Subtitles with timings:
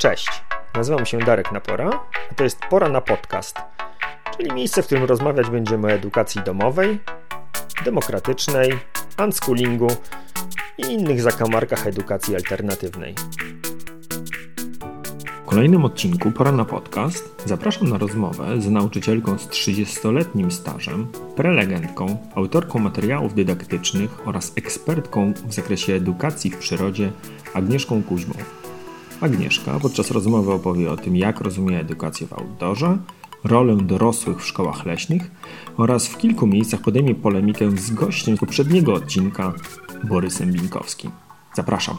[0.00, 0.42] Cześć,
[0.74, 1.90] nazywam się Darek Napora,
[2.30, 3.56] a to jest Pora na Podcast,
[4.36, 7.00] czyli miejsce, w którym rozmawiać będziemy o edukacji domowej,
[7.84, 8.78] demokratycznej,
[9.24, 9.86] unschoolingu
[10.78, 13.14] i innych zakamarkach edukacji alternatywnej.
[15.42, 22.16] W kolejnym odcinku Pora na Podcast zapraszam na rozmowę z nauczycielką z 30-letnim stażem, prelegentką,
[22.34, 27.12] autorką materiałów dydaktycznych oraz ekspertką w zakresie edukacji w przyrodzie
[27.54, 28.34] Agnieszką Kuźmą.
[29.20, 32.98] Agnieszka podczas rozmowy opowie o tym, jak rozumie edukację w outdoorze,
[33.44, 35.30] rolę dorosłych w szkołach leśnych
[35.76, 39.52] oraz w kilku miejscach podejmie polemikę z gościem z poprzedniego odcinka,
[40.04, 41.10] Borysem Binkowskim.
[41.54, 41.96] Zapraszam.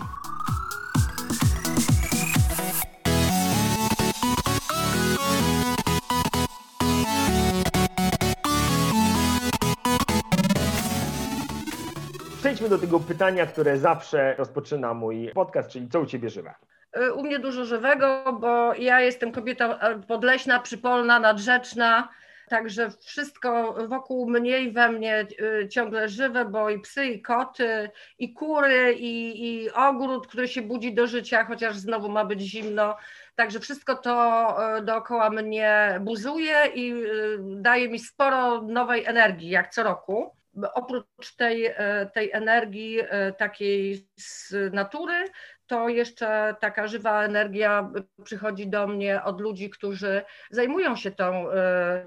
[12.40, 16.54] Przejdźmy do tego pytania, które zawsze rozpoczyna mój podcast, czyli co u Ciebie żywe?
[16.98, 22.10] Y, u mnie dużo żywego, bo ja jestem kobieta podleśna, przypolna, nadrzeczna,
[22.50, 25.28] także wszystko wokół mnie i we mnie
[25.64, 30.62] y, ciągle żywe, bo i psy, i koty, i kury, i, i ogród, który się
[30.62, 32.98] budzi do życia, chociaż znowu ma być zimno.
[33.36, 37.04] Także wszystko to y, dookoła mnie buzuje i
[37.40, 40.36] daje mi sporo nowej energii, jak co roku
[40.74, 41.76] oprócz tej,
[42.14, 43.00] tej energii
[43.38, 45.24] takiej z natury,
[45.72, 47.92] to jeszcze taka żywa energia
[48.24, 52.06] przychodzi do mnie od ludzi, którzy zajmują się tą, e,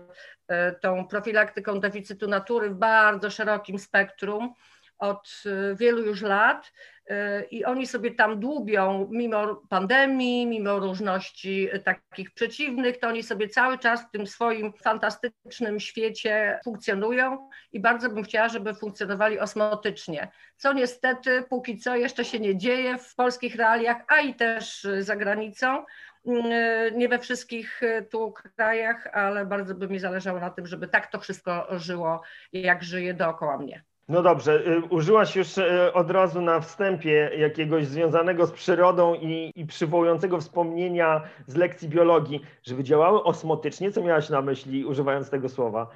[0.48, 4.54] e, tą profilaktyką deficytu natury w bardzo szerokim spektrum
[4.98, 6.72] od e, wielu już lat
[7.50, 13.78] i oni sobie tam dłubią, mimo pandemii, mimo różności takich przeciwnych, to oni sobie cały
[13.78, 20.72] czas w tym swoim fantastycznym świecie funkcjonują i bardzo bym chciała, żeby funkcjonowali osmotycznie, co
[20.72, 25.84] niestety póki co jeszcze się nie dzieje w polskich realiach, a i też za granicą.
[26.94, 31.20] Nie we wszystkich tu krajach, ale bardzo by mi zależało na tym, żeby tak to
[31.20, 33.84] wszystko żyło, jak żyje dookoła mnie.
[34.08, 39.52] No dobrze, y, użyłaś już y, od razu na wstępie jakiegoś związanego z przyrodą i,
[39.54, 43.92] i przywołującego wspomnienia z lekcji biologii, żeby działały osmotycznie.
[43.92, 45.90] Co miałaś na myśli, używając tego słowa?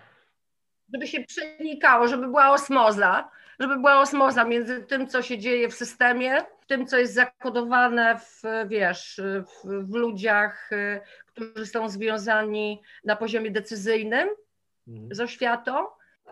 [0.92, 3.30] Żeby się przenikało, żeby była osmoza,
[3.60, 8.42] żeby była osmoza między tym, co się dzieje w systemie, tym, co jest zakodowane w,
[8.66, 14.28] wiesz, w, w ludziach, y, którzy są związani na poziomie decyzyjnym
[14.88, 15.14] mhm.
[15.14, 15.86] z oświatą,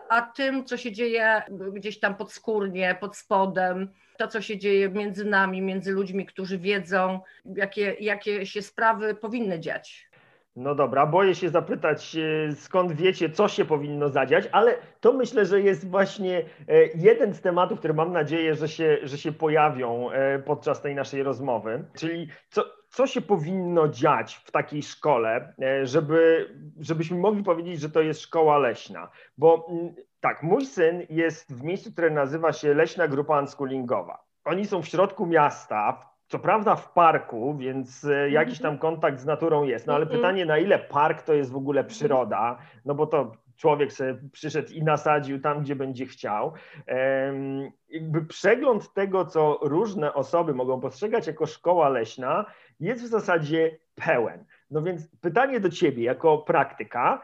[0.09, 1.41] a tym, co się dzieje
[1.73, 7.19] gdzieś tam podskórnie, pod spodem, to, co się dzieje między nami, między ludźmi, którzy wiedzą,
[7.45, 10.09] jakie, jakie się sprawy powinny dziać.
[10.57, 15.45] No dobra, boję się zapytać, e, skąd wiecie, co się powinno zadziać, ale to myślę,
[15.45, 16.43] że jest właśnie e,
[16.95, 21.23] jeden z tematów, który mam nadzieję, że się, że się pojawią e, podczas tej naszej
[21.23, 21.85] rozmowy.
[21.97, 25.53] Czyli co, co się powinno dziać w takiej szkole,
[25.83, 29.09] żeby, żebyśmy mogli powiedzieć, że to jest szkoła leśna?
[29.37, 34.23] Bo mm, tak, mój syn jest w miejscu, które nazywa się Leśna Grupa Unschoolingowa.
[34.45, 39.25] Oni są w środku miasta, co prawda w parku, więc e, jakiś tam kontakt z
[39.25, 40.21] naturą jest, no ale mhm.
[40.21, 44.73] pytanie, na ile park to jest w ogóle przyroda, no bo to człowiek sobie przyszedł
[44.73, 46.53] i nasadził tam, gdzie będzie chciał.
[47.89, 52.45] Jakby przegląd tego, co różne osoby mogą postrzegać jako szkoła leśna,
[52.79, 54.45] jest w zasadzie pełen.
[54.71, 57.21] No więc pytanie do ciebie jako praktyka,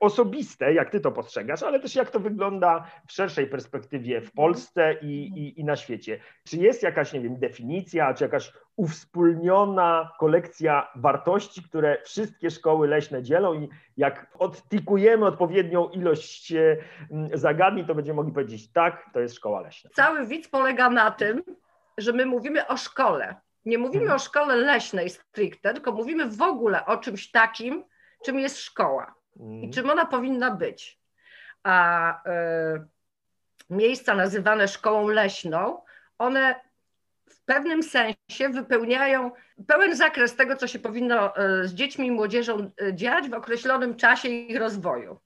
[0.00, 4.94] osobiste, jak ty to postrzegasz, ale też jak to wygląda w szerszej perspektywie w Polsce
[5.02, 6.20] i, i, i na świecie.
[6.44, 13.22] Czy jest jakaś, nie wiem, definicja, czy jakaś uwspólniona kolekcja wartości, które wszystkie szkoły leśne
[13.22, 16.78] dzielą i jak odtikujemy odpowiednią ilość y,
[17.34, 19.90] zagadnień, to będziemy mogli powiedzieć tak, to jest szkoła leśna.
[19.94, 21.42] Cały widz polega na tym,
[21.98, 23.34] że my mówimy o szkole
[23.68, 24.16] nie mówimy mhm.
[24.16, 27.84] o szkole leśnej stricte, tylko mówimy w ogóle o czymś takim,
[28.24, 29.72] czym jest szkoła i mhm.
[29.72, 31.00] czym ona powinna być.
[31.62, 32.12] A
[32.76, 32.86] y,
[33.70, 35.82] miejsca nazywane szkołą leśną,
[36.18, 36.54] one
[37.30, 39.30] w pewnym sensie wypełniają
[39.66, 43.96] pełen zakres tego, co się powinno e, z dziećmi i młodzieżą e, dziać w określonym
[43.96, 45.20] czasie ich rozwoju.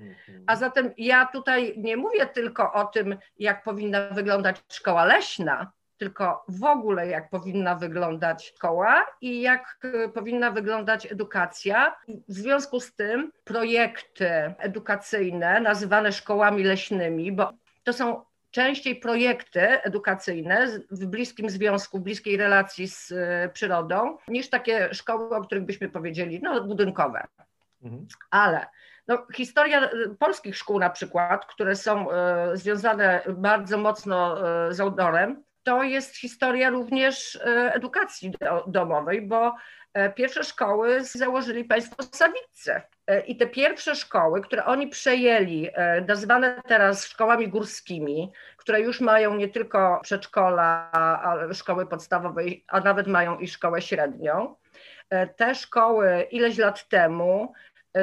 [0.00, 0.44] Mhm.
[0.46, 5.72] A zatem ja tutaj nie mówię tylko o tym, jak powinna wyglądać szkoła leśna,
[6.02, 11.96] tylko w ogóle jak powinna wyglądać szkoła i jak e, powinna wyglądać edukacja.
[12.28, 17.52] W związku z tym projekty edukacyjne nazywane szkołami leśnymi, bo
[17.84, 24.50] to są częściej projekty edukacyjne w bliskim związku, w bliskiej relacji z e, przyrodą, niż
[24.50, 27.26] takie szkoły, o których byśmy powiedzieli, no budynkowe.
[27.82, 28.06] Mhm.
[28.30, 28.66] Ale
[29.08, 32.06] no, historia e, polskich szkół na przykład, które są
[32.54, 34.36] związane bardzo mocno
[34.70, 37.38] z outdoorem, to jest historia również
[37.72, 38.32] edukacji
[38.66, 39.54] domowej, bo
[40.14, 42.82] pierwsze szkoły założyli państwo Sawice.
[43.26, 45.70] I te pierwsze szkoły, które oni przejęli,
[46.08, 50.90] nazywane teraz szkołami górskimi, które już mają nie tylko przedszkola,
[51.52, 54.56] szkoły podstawowe, a nawet mają i szkołę średnią,
[55.36, 57.52] te szkoły ileś lat temu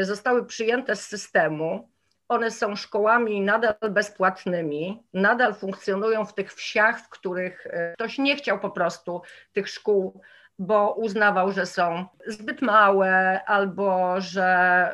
[0.02, 1.90] zostały przyjęte z systemu
[2.30, 8.36] one są szkołami nadal bezpłatnymi, nadal funkcjonują w tych wsiach, w których e, ktoś nie
[8.36, 9.22] chciał po prostu
[9.54, 10.22] tych szkół,
[10.60, 14.44] bo uznawał, że są zbyt małe albo że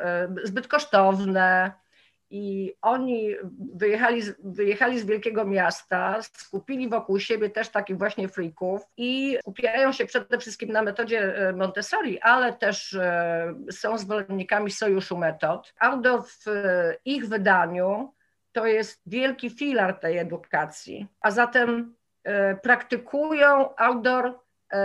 [0.02, 1.72] e, zbyt kosztowne
[2.30, 3.34] i oni
[3.74, 10.06] wyjechali, wyjechali z wielkiego miasta, skupili wokół siebie też takich właśnie freaków i skupiają się
[10.06, 15.74] przede wszystkim na metodzie e, Montessori, ale też e, są zwolennikami sojuszu metod.
[15.78, 18.12] Outdoor w e, ich wydaniu
[18.52, 21.94] to jest wielki filar tej edukacji, a zatem
[22.62, 24.38] praktykują outdoor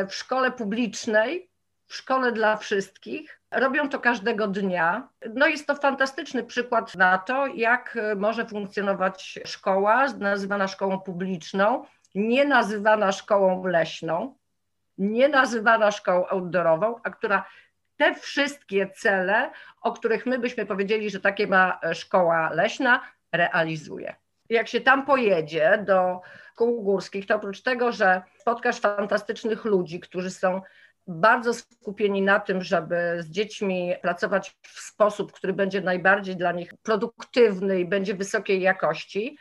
[0.10, 1.50] w szkole publicznej,
[1.88, 5.08] w szkole dla wszystkich, Robią to każdego dnia.
[5.36, 12.46] No jest to fantastyczny przykład na to, jak może funkcjonować szkoła nazywana szkołą publiczną, nie
[12.46, 14.36] nazywana szkołą leśną,
[14.98, 17.46] nie nazywana szkołą outdoorową, a która
[17.98, 19.52] te wszystkie cele,
[19.82, 23.02] o których my byśmy powiedzieli, że takie ma szkoła leśna,
[23.32, 24.16] realizuje.
[24.50, 26.22] Jak się tam pojedzie do
[26.62, 30.62] szkół górskich, to oprócz tego, że spotkasz fantastycznych ludzi, którzy są
[31.20, 36.74] bardzo skupieni na tym, żeby z dziećmi pracować w sposób, który będzie najbardziej dla nich
[36.84, 39.38] produktywny i będzie wysokiej jakości,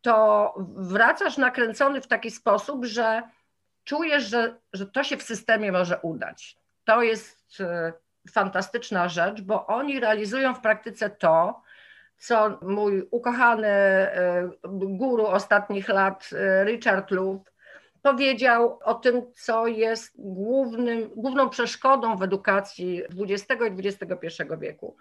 [0.00, 3.22] to wracasz nakręcony w taki sposób, że
[3.84, 6.56] czujesz, że, że to się w systemie może udać.
[6.84, 7.92] To jest e,
[8.30, 11.62] fantastyczna rzecz, bo oni realizują w praktyce to,
[12.18, 17.51] co mój ukochany e, guru ostatnich lat, e, Richard Louv,
[18.02, 24.96] powiedział o tym, co jest głównym, główną przeszkodą w edukacji XX i XXI wieku.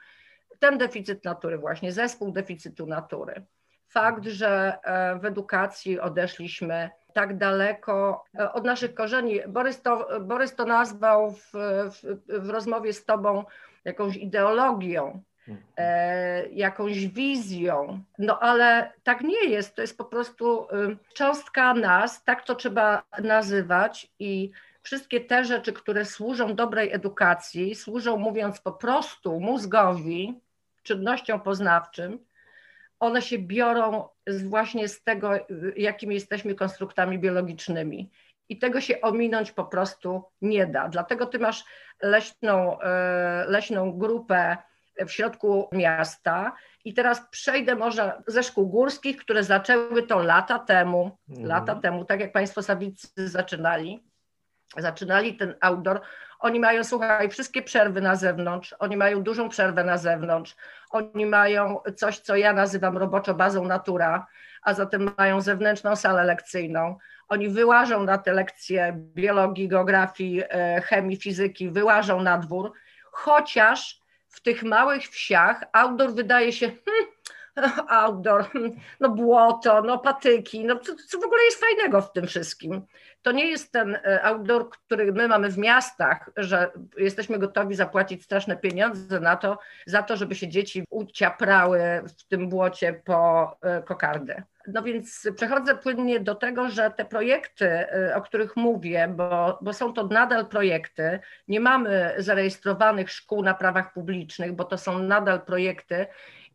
[0.59, 3.45] Ten deficyt natury, właśnie zespół deficytu natury.
[3.88, 9.39] Fakt, że e, w edukacji odeszliśmy tak daleko e, od naszych korzeni.
[9.47, 11.51] Borys to, Borys to nazwał w,
[11.92, 13.45] w, w rozmowie z Tobą
[13.86, 15.24] jakąś ideologią,
[16.51, 18.03] jakąś wizją.
[18.18, 19.75] No ale tak nie jest.
[19.75, 20.68] To jest po prostu
[21.13, 24.51] cząstka nas, tak to trzeba nazywać i
[24.83, 30.39] wszystkie te rzeczy, które służą dobrej edukacji, służą mówiąc po prostu mózgowi,
[30.83, 32.19] czynnościom poznawczym,
[33.00, 38.12] one się biorą z właśnie z tego, y, jakimi jesteśmy konstruktami biologicznymi.
[38.50, 40.89] I tego się ominąć po prostu nie da.
[40.89, 41.65] Dlatego ty masz
[42.01, 42.86] leśną, y,
[43.47, 44.57] leśną grupę
[45.06, 46.56] w środku miasta.
[46.86, 51.48] I teraz przejdę może ze szkół górskich, które zaczęły to lata temu, mhm.
[51.48, 54.03] lata temu, tak jak Państwo Sawicy zaczynali,
[54.77, 56.01] zaczynali ten outdoor.
[56.39, 60.56] Oni mają, słuchaj, wszystkie przerwy na zewnątrz, oni mają dużą przerwę na zewnątrz,
[60.89, 64.27] oni mają coś, co ja nazywam roboczo bazą natura,
[64.62, 66.97] a zatem mają zewnętrzną salę lekcyjną.
[67.27, 72.74] Oni wyłażą na te lekcje biologii, geografii, e, chemii, fizyki, wyłażą na dwór,
[73.12, 74.00] chociaż
[74.31, 77.12] w tych małych wsiach outdoor wydaje się, hmm,
[77.89, 78.45] outdoor,
[79.00, 82.81] no błoto, no patyki, no co, co w ogóle jest fajnego w tym wszystkim?
[83.22, 88.24] To nie jest ten e, outdoor, który my mamy w miastach, że jesteśmy gotowi zapłacić
[88.24, 91.80] straszne pieniądze na to, za to, żeby się dzieci uciaprały
[92.18, 94.44] w tym błocie po e, kokardę.
[94.68, 97.65] No więc przechodzę płynnie do tego, że te projekty,
[98.09, 103.53] y, o których mówię, bo, bo są to nadal projekty, nie mamy zarejestrowanych szkół na
[103.53, 106.06] prawach publicznych, bo to są nadal projekty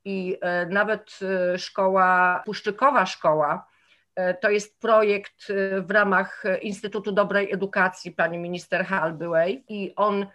[0.05, 1.19] i y, nawet
[1.55, 3.67] y, szkoła, Puszczykowa Szkoła,
[4.41, 9.19] to jest projekt w ramach Instytutu Dobrej Edukacji pani minister Hal
[9.69, 10.27] i on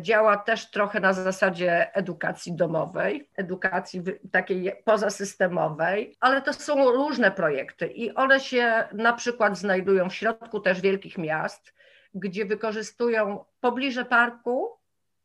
[0.00, 4.02] działa też trochę na zasadzie edukacji domowej, edukacji
[4.32, 10.60] takiej pozasystemowej, ale to są różne projekty i one się na przykład znajdują w środku
[10.60, 11.74] też wielkich miast,
[12.14, 14.70] gdzie wykorzystują pobliże parku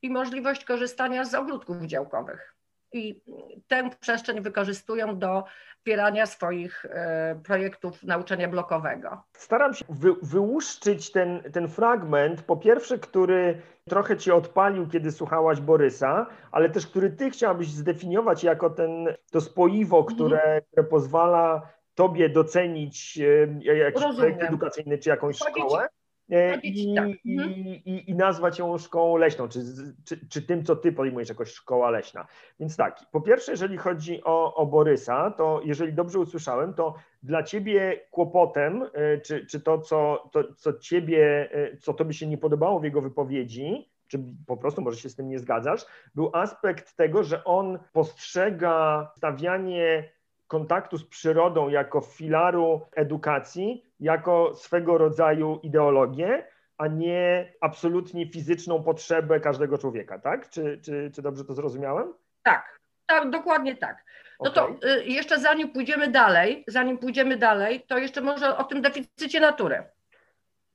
[0.01, 2.55] i możliwość korzystania z ogródków działkowych.
[2.93, 3.21] I
[3.67, 5.43] tę przestrzeń wykorzystują do
[5.77, 9.23] wspierania swoich e, projektów nauczania blokowego.
[9.33, 15.61] Staram się wy, wyłuszczyć ten, ten fragment, po pierwsze, który trochę cię odpalił, kiedy słuchałaś
[15.61, 20.15] Borysa, ale też który ty chciałabyś zdefiniować jako ten, to spoiwo, mhm.
[20.15, 20.61] które, mhm.
[20.61, 21.61] które pozwala
[21.95, 23.19] tobie docenić
[23.67, 24.15] e, jakiś Rozumiem.
[24.15, 25.87] projekt edukacyjny czy jakąś szkołę.
[26.31, 27.07] E, i, tak.
[27.25, 27.53] i, mhm.
[27.55, 29.59] i, i, nazwać ją szkołą leśną, czy,
[30.05, 32.27] czy, czy, tym, co ty pojmujesz jakoś szkoła leśna.
[32.59, 37.43] Więc tak, po pierwsze, jeżeli chodzi o, o Borysa, to jeżeli dobrze usłyszałem, to dla
[37.43, 42.37] ciebie kłopotem, e, czy, czy to, co, to, co ciebie, e, co tobie się nie
[42.37, 45.85] podobało w jego wypowiedzi, czy po prostu może się z tym nie zgadzasz,
[46.15, 50.09] był aspekt tego, że on postrzega stawianie
[50.47, 59.39] kontaktu z przyrodą jako filaru edukacji, jako swego rodzaju ideologię, a nie absolutnie fizyczną potrzebę
[59.39, 60.49] każdego człowieka, tak?
[60.49, 62.13] Czy, czy, czy dobrze to zrozumiałem?
[62.43, 64.03] Tak, tak, dokładnie tak.
[64.39, 64.79] No okay.
[64.79, 69.39] to y, jeszcze zanim pójdziemy dalej, zanim pójdziemy dalej, to jeszcze może o tym deficycie
[69.39, 69.83] natury.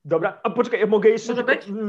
[0.07, 1.33] Dobra, a poczekaj, ja mogę jeszcze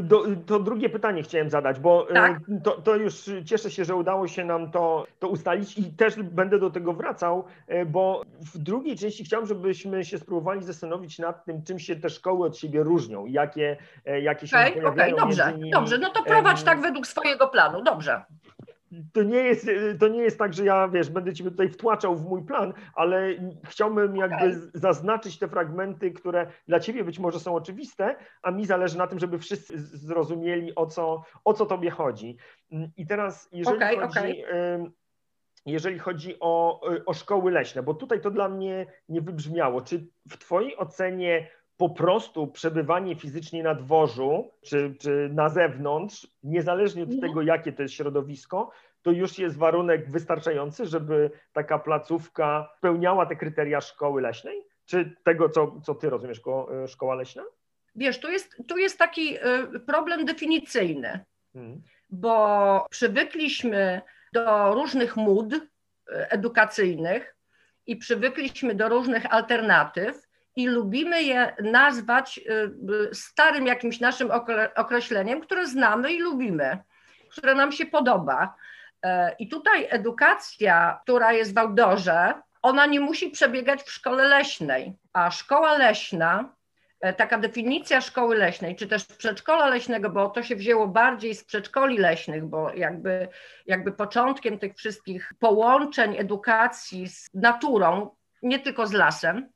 [0.02, 2.40] do, to drugie pytanie chciałem zadać, bo e, tak?
[2.64, 6.58] to, to, już cieszę się, że udało się nam to, to ustalić i też będę
[6.58, 8.22] do tego wracał, e, bo
[8.54, 12.58] w drugiej części chciałem, żebyśmy się spróbowali zastanowić nad tym, czym się te szkoły od
[12.58, 13.76] siebie różnią, jakie,
[14.22, 14.92] jakie się okay, pojawiają.
[14.92, 18.22] Okej, okay, dobrze, dobrze, no to prowadź tak według swojego planu, dobrze
[19.12, 22.28] to nie, jest, to nie jest tak, że ja, wiesz, będę ciebie tutaj wtłaczał w
[22.28, 23.28] mój plan, ale
[23.64, 28.98] chciałbym jakby zaznaczyć te fragmenty, które dla ciebie być może są oczywiste, a mi zależy
[28.98, 32.36] na tym, żeby wszyscy zrozumieli, o co, o co tobie chodzi.
[32.96, 34.44] I teraz, jeżeli okay, chodzi...
[34.44, 34.90] Okay.
[35.66, 39.80] Jeżeli chodzi o, o szkoły leśne, bo tutaj to dla mnie nie wybrzmiało.
[39.80, 47.02] Czy w Twojej ocenie po prostu przebywanie fizycznie na dworzu czy, czy na zewnątrz, niezależnie
[47.02, 47.28] od mhm.
[47.28, 48.70] tego, jakie to jest środowisko,
[49.02, 54.62] to już jest warunek wystarczający, żeby taka placówka spełniała te kryteria szkoły leśnej?
[54.84, 56.40] Czy tego, co, co ty rozumiesz,
[56.84, 57.42] e, szkoła leśna?
[57.94, 59.40] Wiesz, tu jest, tu jest taki e,
[59.86, 61.82] problem definicyjny, hmm.
[62.10, 67.36] bo przywykliśmy do różnych mód e, edukacyjnych
[67.86, 70.27] i przywykliśmy do różnych alternatyw,
[70.58, 74.30] i lubimy je nazwać y, starym jakimś naszym
[74.76, 76.78] określeniem, które znamy i lubimy,
[77.30, 78.54] które nam się podoba.
[79.02, 84.96] E, I tutaj edukacja, która jest w outdoorze, ona nie musi przebiegać w szkole leśnej,
[85.12, 86.54] a szkoła leśna,
[87.00, 91.44] e, taka definicja szkoły leśnej, czy też przedszkola leśnego, bo to się wzięło bardziej z
[91.44, 93.28] przedszkoli leśnych, bo jakby,
[93.66, 98.10] jakby początkiem tych wszystkich połączeń edukacji z naturą,
[98.42, 99.52] nie tylko z lasem,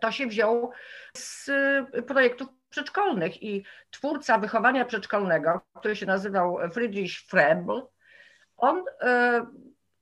[0.00, 0.70] to się wziął
[1.16, 1.48] z
[1.98, 7.82] y, projektów przedszkolnych i twórca wychowania przedszkolnego, który się nazywał Friedrich Frebl,
[8.56, 8.82] on y,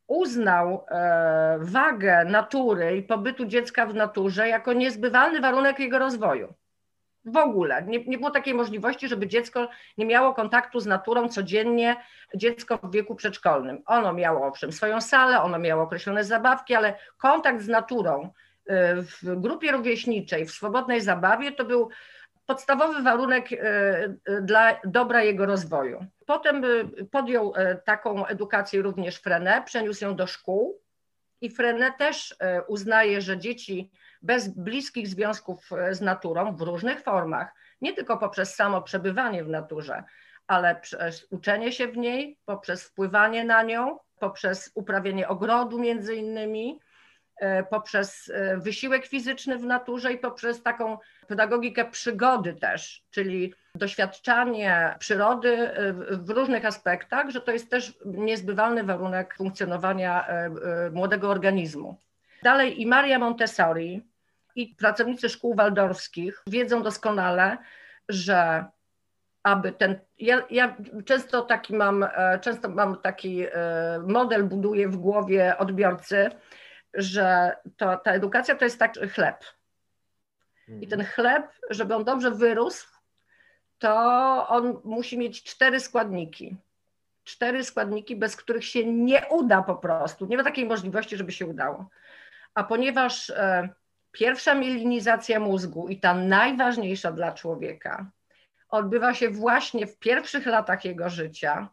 [0.07, 6.55] uznał y, wagę natury i pobytu dziecka w naturze jako niezbywalny warunek jego rozwoju.
[7.25, 9.69] W ogóle nie, nie było takiej możliwości, żeby dziecko
[9.99, 11.97] nie miało kontaktu z naturą codziennie,
[12.35, 13.83] dziecko w wieku przedszkolnym.
[13.87, 18.31] Ono miało owszem swoją salę, ono miało określone zabawki, ale kontakt z naturą
[19.03, 21.91] w grupie rówieśniczej, w swobodnej zabawie, to był
[22.51, 26.07] podstawowy warunek e, e, dla dobra jego rozwoju.
[26.27, 26.69] Potem e,
[27.11, 27.53] podjął
[27.85, 30.81] taką edukację również Frenet, przeniósł ją do szkół
[31.41, 32.37] i Frenet też
[32.69, 33.91] uznaje, że dzieci
[34.23, 40.05] bez bliskich związków z naturą w różnych formach, nie tylko poprzez samo przebywanie w naturze,
[40.47, 46.81] ale przez uczenie się w niej, poprzez wpływanie na nią, poprzez uprawienie ogrodu między innymi,
[47.71, 55.57] poprzez e, wysiłek fizyczny w naturze i poprzez taką pedagogikę przygody też, czyli doświadczanie przyrody
[55.59, 60.27] e, w różnych aspektach, że to jest też niezbywalny warunek funkcjonowania
[60.93, 61.97] młodego organizmu.
[62.43, 64.03] Dalej i Maria Montessori
[64.55, 67.59] i pracownicy szkół waldorskich wiedzą doskonale,
[68.09, 68.65] że
[69.43, 72.07] aby ten, ja, ja, często taki mam,
[72.41, 73.45] często mam taki
[74.07, 76.31] model buduję w głowie odbiorcy,
[76.95, 79.45] że to, ta edukacja to jest tak chleb.
[80.81, 82.87] I ten chleb, żeby on dobrze wyrósł,
[83.79, 83.95] to
[84.49, 86.57] on musi mieć cztery składniki.
[87.25, 90.27] Cztery składniki, bez których się nie uda po prostu.
[90.27, 91.89] Nie ma takiej możliwości, żeby się udało.
[92.55, 93.69] A ponieważ e,
[94.13, 98.11] pierwsza mielinizacja mózgu i ta najważniejsza dla człowieka
[98.71, 101.69] odbywa się właśnie w pierwszych latach jego życia,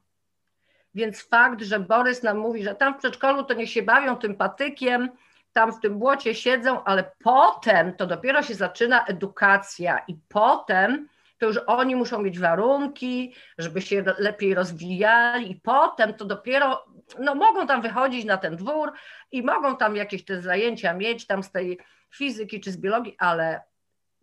[0.97, 4.35] więc fakt, że Borys nam mówi, że tam w przedszkolu to niech się bawią tym
[4.35, 5.09] patykiem,
[5.53, 11.45] tam w tym błocie siedzą, ale potem to dopiero się zaczyna edukacja i potem to
[11.45, 16.85] już oni muszą mieć warunki, żeby się lepiej rozwijali i potem to dopiero,
[17.19, 18.91] no mogą tam wychodzić na ten dwór
[19.31, 21.79] i mogą tam jakieś te zajęcia mieć tam z tej
[22.15, 23.61] fizyki czy z biologii, ale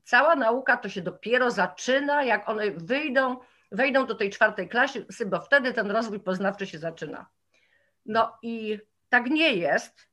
[0.04, 3.36] cała nauka to się dopiero zaczyna, jak one wyjdą
[3.74, 7.26] wejdą do tej czwartej klasy, bo wtedy ten rozwój poznawczy się zaczyna.
[8.06, 8.78] No i
[9.08, 10.08] tak nie jest.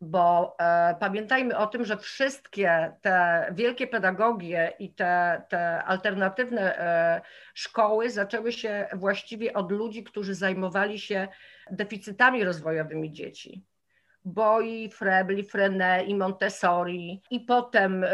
[0.00, 7.20] bo e, pamiętajmy o tym, że wszystkie te wielkie pedagogie i te, te alternatywne e,
[7.54, 11.28] szkoły zaczęły się właściwie od ludzi, którzy zajmowali się
[11.70, 13.64] deficytami rozwojowymi dzieci.
[14.24, 14.90] Bo i
[15.50, 18.10] Frenet, i Montessori, i potem e,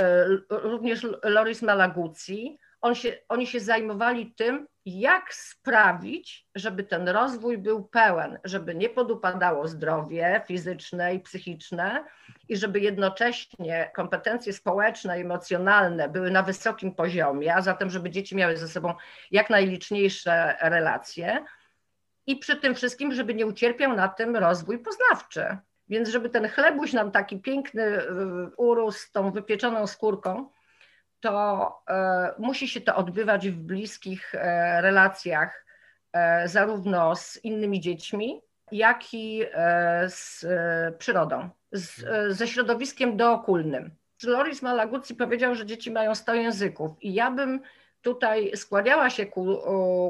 [0.50, 7.84] również Loris Malaguzzi, on się, oni się zajmowali tym, jak sprawić, żeby ten rozwój był
[7.84, 12.04] pełen, żeby nie podupadało zdrowie fizyczne i psychiczne
[12.48, 18.56] i żeby jednocześnie kompetencje społeczne, emocjonalne były na wysokim poziomie, a zatem, żeby dzieci miały
[18.56, 18.94] ze sobą
[19.30, 21.44] jak najliczniejsze relacje
[22.26, 25.58] i przy tym wszystkim, żeby nie ucierpiał na tym rozwój poznawczy.
[25.88, 28.06] Więc żeby ten chlebuś nam taki piękny y,
[28.56, 30.50] urósł z tą wypieczoną skórką,
[31.20, 35.66] to e, musi się to odbywać w bliskich e, relacjach
[36.12, 38.40] e, zarówno z innymi dziećmi,
[38.72, 39.44] jak i
[40.06, 40.46] z
[40.98, 42.04] przyrodą, z,
[42.36, 43.90] ze środowiskiem dookulnym.
[44.24, 47.60] Loris Malaguzzi powiedział, że dzieci mają 100 języków i ja bym
[48.02, 49.58] tutaj składała się ku,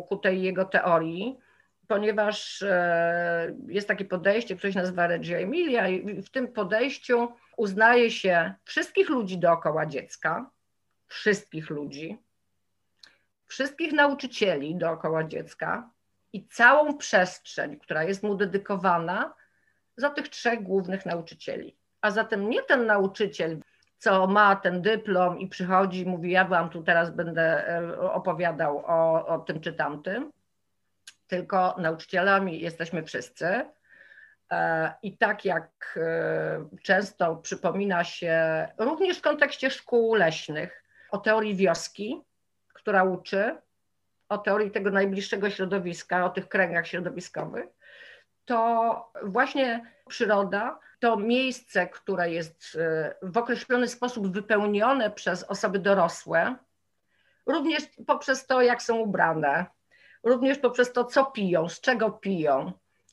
[0.08, 1.38] ku tej jego teorii,
[1.86, 2.64] ponieważ
[3.66, 9.38] jest takie podejście, które nazywa Reggio Emilia i w tym podejściu uznaje się wszystkich ludzi
[9.38, 10.50] dookoła dziecka,
[11.10, 12.18] wszystkich ludzi,
[13.46, 15.90] wszystkich nauczycieli dookoła dziecka
[16.32, 19.34] i całą przestrzeń, która jest mu dedykowana
[19.96, 21.76] za tych trzech głównych nauczycieli.
[22.00, 23.60] A zatem nie ten nauczyciel,
[23.98, 28.78] co ma ten dyplom i przychodzi i mówi, ja wam tu teraz będę e, opowiadał
[28.86, 30.32] o, o tym czy tamtym,
[31.26, 33.66] tylko nauczycielami jesteśmy wszyscy.
[34.50, 40.79] E, I tak jak e, często przypomina się również w kontekście szkół leśnych,
[41.10, 42.20] o teorii wioski,
[42.74, 43.56] która uczy,
[44.28, 47.66] o teorii tego najbliższego środowiska, o tych kręgach środowiskowych,
[48.44, 56.56] to właśnie przyroda to miejsce, które jest e, w określony sposób wypełnione przez osoby dorosłe,
[57.46, 59.66] również poprzez to, jak są ubrane,
[60.22, 62.72] również poprzez to, co piją, z czego piją,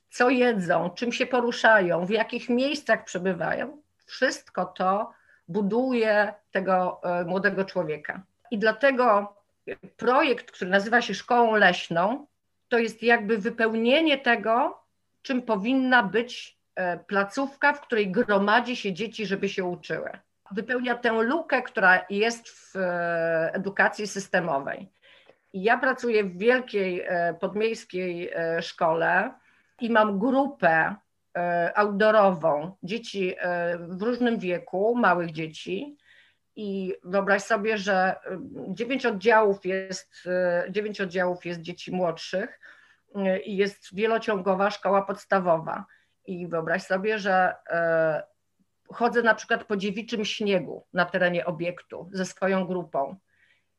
[0.10, 3.82] co jedzą, czym się poruszają, w jakich miejscach przebywają.
[4.06, 5.14] Wszystko to
[5.48, 8.22] buduje tego e, młodego człowieka.
[8.52, 9.36] I dlatego
[9.98, 12.28] projekt, który nazywa się Szkołą Leśną,
[12.70, 14.84] to jest jakby wypełnienie tego,
[15.22, 20.10] czym powinna być e, placówka, w której gromadzi się dzieci, żeby się uczyły.
[20.52, 24.88] Wypełnia tę lukę, która jest w e, edukacji systemowej.
[25.54, 27.06] Ja pracuję w wielkiej
[27.40, 29.32] podmiejskiej szkole
[29.82, 30.96] i mam grupę
[31.76, 35.98] outdoorową dzieci e, w różnym wieku, małych dzieci.
[36.56, 40.24] I wyobraź sobie, że e, dziewięć oddziałów jest,
[40.70, 42.60] dziewięć oddziałów jest dzieci młodszych
[43.46, 45.86] i jest wielociągowa szkoła podstawowa.
[46.26, 47.56] I wyobraź sobie, że
[48.94, 53.16] chodzę na przykład po dziewiczym śniegu na terenie obiektu ze swoją grupą.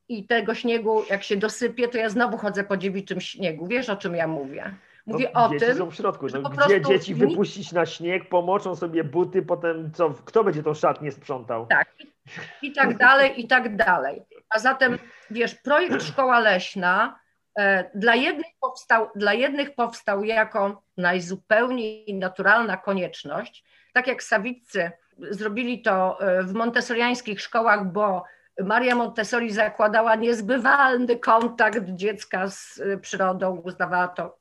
[0.08, 3.66] I tego śniegu, jak się dosypie, to ja znowu chodzę po dziewiczym śniegu.
[3.66, 4.74] Wiesz, o czym ja mówię?
[5.08, 5.78] Mówię no, o dzieci tym.
[5.78, 6.26] są w środku.
[6.42, 11.12] No, gdzie dzieci wypuścić na śnieg, pomoczą sobie buty, potem co, kto będzie tą szatnię
[11.12, 11.66] sprzątał?
[11.66, 11.88] Tak.
[12.62, 14.22] I tak dalej, i tak dalej.
[14.50, 14.98] A zatem,
[15.30, 17.18] wiesz, projekt Szkoła Leśna
[17.58, 25.82] e, dla jednych, powstał, dla jednych powstał jako najzupełniej naturalna konieczność, tak jak Sawiccy zrobili
[25.82, 28.24] to e, w montessoriańskich szkołach, bo
[28.64, 34.37] Maria Montessori zakładała niezbywalny kontakt dziecka z e, przyrodą, uznawała to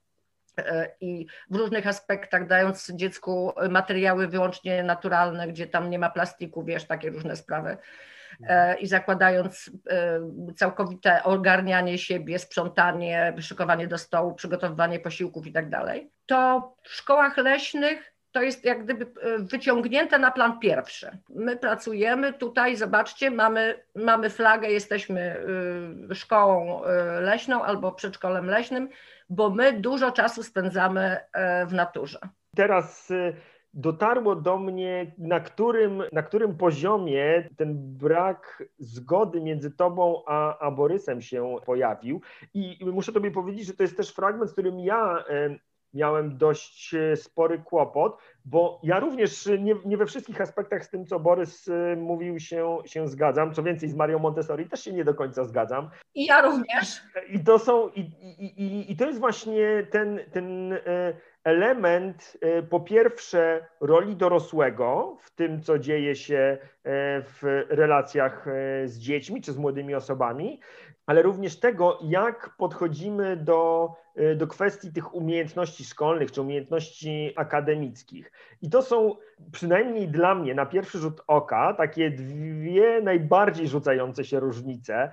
[1.02, 6.86] i w różnych aspektach dając dziecku materiały wyłącznie naturalne, gdzie tam nie ma plastiku, wiesz,
[6.86, 7.78] takie różne sprawy.
[8.48, 10.20] E, I zakładając e,
[10.56, 17.38] całkowite ogarnianie siebie, sprzątanie, szykowanie do stołu, przygotowywanie posiłków i tak dalej, to w szkołach
[17.38, 19.08] leśnych to jest jak gdyby
[19.40, 21.18] wyciągnięte na plan pierwszy.
[21.30, 25.46] My pracujemy tutaj, zobaczcie, mamy, mamy flagę, jesteśmy
[26.14, 26.82] szkołą
[27.22, 28.90] leśną albo przedszkolem leśnym,
[29.30, 32.20] bo my dużo czasu spędzamy e, w naturze.
[32.56, 33.34] Teraz e,
[33.74, 40.72] dotarło do mnie, na którym, na którym poziomie ten brak zgody między tobą a, a
[40.72, 42.22] Borysem się pojawił.
[42.54, 45.56] I muszę tobie powiedzieć, że to jest też fragment, z którym ja e,
[45.94, 51.20] miałem dość spory kłopot, bo ja również nie, nie, we wszystkich aspektach z tym, co
[51.20, 53.54] Borys mówił, się, się zgadzam.
[53.54, 55.90] Co więcej, z Marią Montessori też się nie do końca zgadzam.
[56.16, 57.02] I ja również.
[57.30, 60.80] I to są, i, i, i, i to jest właśnie ten, ten e,
[61.44, 68.46] element, e, po pierwsze, roli dorosłego w tym, co dzieje się e, w relacjach
[68.86, 70.60] z dziećmi czy z młodymi osobami.
[71.08, 78.32] Ale również tego, jak podchodzimy do, y, do kwestii tych umiejętności szkolnych czy umiejętności akademickich.
[78.62, 79.16] I to są
[79.52, 85.12] przynajmniej dla mnie na pierwszy rzut oka takie dwie najbardziej rzucające się różnice,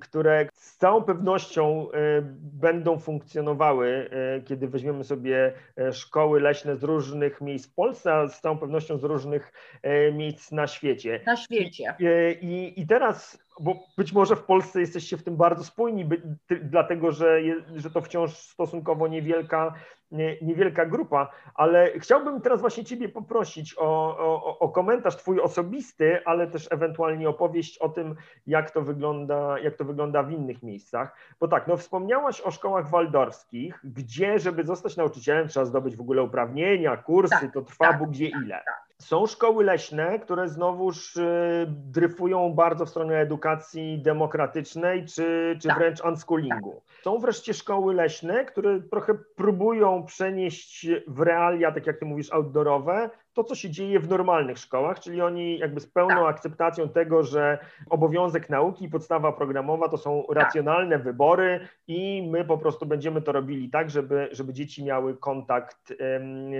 [0.00, 6.82] które z całą pewnością y, będą funkcjonowały, y, kiedy weźmiemy sobie e, szkoły leśne z
[6.82, 9.52] różnych miejsc w Polsce, a z całą pewnością z różnych
[9.82, 11.20] e, miejsc na świecie.
[11.26, 11.94] Na świecie.
[11.98, 16.22] I, i, i teraz bo być może w Polsce jesteście w tym bardzo spójni, by,
[16.46, 19.74] ty, dlatego że, je, że to wciąż stosunkowo niewielka,
[20.10, 26.24] nie, niewielka grupa, ale chciałbym teraz właśnie Ciebie poprosić o, o, o, komentarz Twój osobisty,
[26.24, 28.14] ale też ewentualnie opowieść o tym,
[28.46, 31.16] jak to wygląda, jak to wygląda w innych miejscach.
[31.40, 36.22] Bo tak, no wspomniałaś o szkołach waldorskich, gdzie, żeby zostać nauczycielem, trzeba zdobyć w ogóle
[36.22, 38.54] uprawnienia, kursy, tak, to trwa tak, Bóg wie tak, ile.
[38.54, 38.86] Tak.
[38.98, 45.78] Są szkoły leśne, które znowuż y, dryfują bardzo w stronę edukacji demokratycznej czy, czy tak.
[45.78, 46.82] wręcz unschoolingu.
[46.86, 47.02] Tak.
[47.04, 53.10] Są wreszcie szkoły leśne, które trochę próbują przenieść w realia, tak jak ty mówisz, outdoorowe,
[53.36, 56.26] to, co się dzieje w normalnych szkołach, czyli oni jakby z pełną tak.
[56.26, 57.58] akceptacją tego, że
[57.90, 60.36] obowiązek nauki i podstawa programowa to są tak.
[60.36, 65.92] racjonalne wybory i my po prostu będziemy to robili tak, żeby, żeby dzieci miały kontakt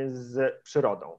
[0.06, 1.18] z przyrodą.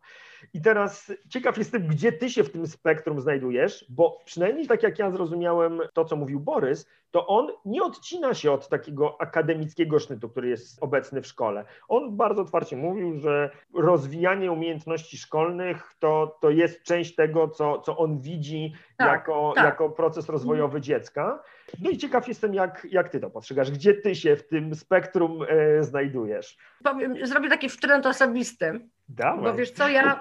[0.53, 4.99] I teraz ciekaw jestem, gdzie ty się w tym spektrum znajdujesz, bo przynajmniej tak jak
[4.99, 10.29] ja zrozumiałem to, co mówił Borys, to on nie odcina się od takiego akademickiego sznytu,
[10.29, 11.65] który jest obecny w szkole.
[11.87, 17.97] On bardzo otwarcie mówił, że rozwijanie umiejętności szkolnych to, to jest część tego, co, co
[17.97, 19.65] on widzi tak, jako, tak.
[19.65, 21.43] jako proces rozwojowy dziecka.
[21.81, 25.39] No i ciekaw jestem, jak, jak ty to postrzegasz, gdzie ty się w tym spektrum
[25.49, 26.57] e, znajdujesz.
[26.83, 28.89] Powiem, zrobię taki wtręt osobisty.
[29.09, 29.43] Dawaj.
[29.43, 30.19] Bo wiesz co, ja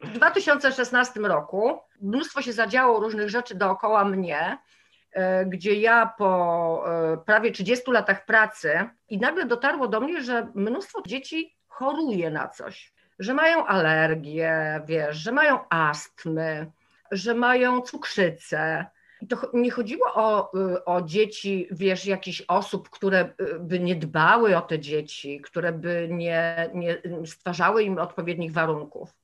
[0.00, 4.58] w 2016 roku mnóstwo się zadziało różnych rzeczy dookoła mnie,
[5.12, 10.46] e, gdzie ja po e, prawie 30 latach pracy i nagle dotarło do mnie, że
[10.54, 16.70] mnóstwo dzieci choruje na coś, że mają alergię, wiesz, że mają astmy,
[17.10, 18.86] że mają cukrzycę,
[19.22, 23.96] i to nie chodziło o, y, o dzieci, wiesz, jakichś osób, które y, by nie
[23.96, 29.14] dbały o te dzieci, które by nie, nie stwarzały im odpowiednich warunków.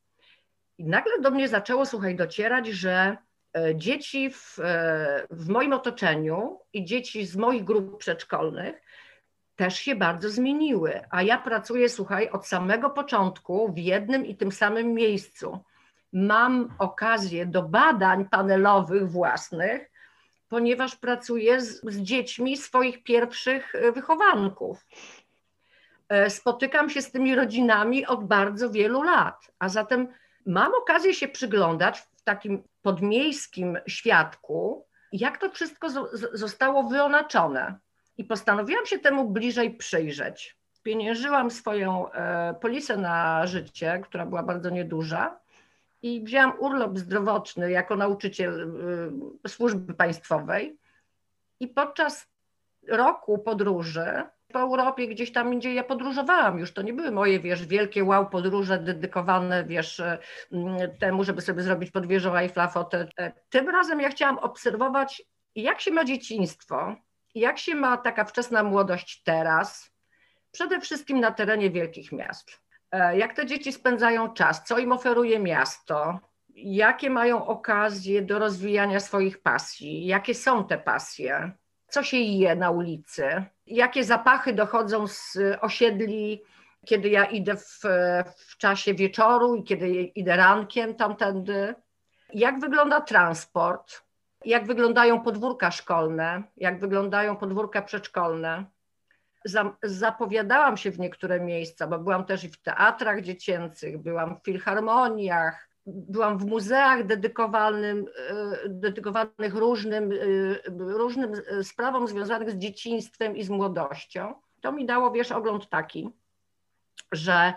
[0.79, 3.17] I nagle do mnie zaczęło, słuchaj, docierać, że
[3.57, 8.81] e, dzieci w, e, w moim otoczeniu i dzieci z moich grup przedszkolnych
[9.57, 11.01] też się bardzo zmieniły.
[11.11, 15.59] A ja pracuję, słuchaj, od samego początku w jednym i tym samym miejscu
[16.13, 19.91] mam okazję do badań panelowych własnych,
[20.49, 24.87] ponieważ pracuję z, z dziećmi swoich pierwszych e, wychowanków.
[26.09, 30.09] E, spotykam się z tymi rodzinami od bardzo wielu lat, a zatem
[30.47, 35.89] mam okazję się przyglądać w takim podmiejskim świadku, jak to wszystko
[36.33, 37.79] zostało wyonaczone.
[38.19, 40.57] I postanowiłam się temu bliżej przyjrzeć.
[40.83, 45.39] Pieniężyłam swoją e, polisę na życie, która była bardzo nieduża,
[46.03, 48.81] i wzięłam urlop zdrowotny jako nauczyciel
[49.45, 50.79] y, służby państwowej
[51.61, 52.27] i podczas
[52.89, 57.67] roku podróży po Europie, gdzieś tam indziej ja podróżowałam już, to nie były moje, wiesz,
[57.67, 60.19] wielkie wow podróże dedykowane, wiesz, y,
[61.01, 63.09] temu, żeby sobie zrobić pod wieżą Eiffla fotę.
[63.51, 65.23] Tym razem ja chciałam obserwować,
[65.55, 66.97] jak się ma dzieciństwo,
[67.35, 69.93] jak się ma taka wczesna młodość teraz,
[70.51, 72.68] przede wszystkim na terenie wielkich miast.
[72.93, 76.19] E, jak te dzieci spędzają czas, co im oferuje miasto,
[76.55, 81.53] jakie mają okazje do rozwijania swoich pasji, jakie są te pasje,
[81.89, 86.43] co się je na ulicy, jakie zapachy dochodzą z osiedli,
[86.87, 87.81] kiedy ja idę w,
[88.37, 91.75] w czasie wieczoru i kiedy idę rankiem tamtędy,
[92.35, 94.03] jak wygląda transport,
[94.45, 98.65] jak wyglądają podwórka szkolne, jak wyglądają podwórka przedszkolne
[99.83, 105.69] zapowiadałam się w niektóre miejsca, bo byłam też i w teatrach dziecięcych, byłam w filharmoniach,
[105.87, 110.17] byłam w muzeach dedykowanym, e, dedykowanych różnym, e,
[110.79, 111.33] różnym
[111.63, 114.35] sprawom związanych z dzieciństwem i z młodością.
[114.61, 116.11] To mi dało, wiesz, ogląd taki,
[117.13, 117.53] że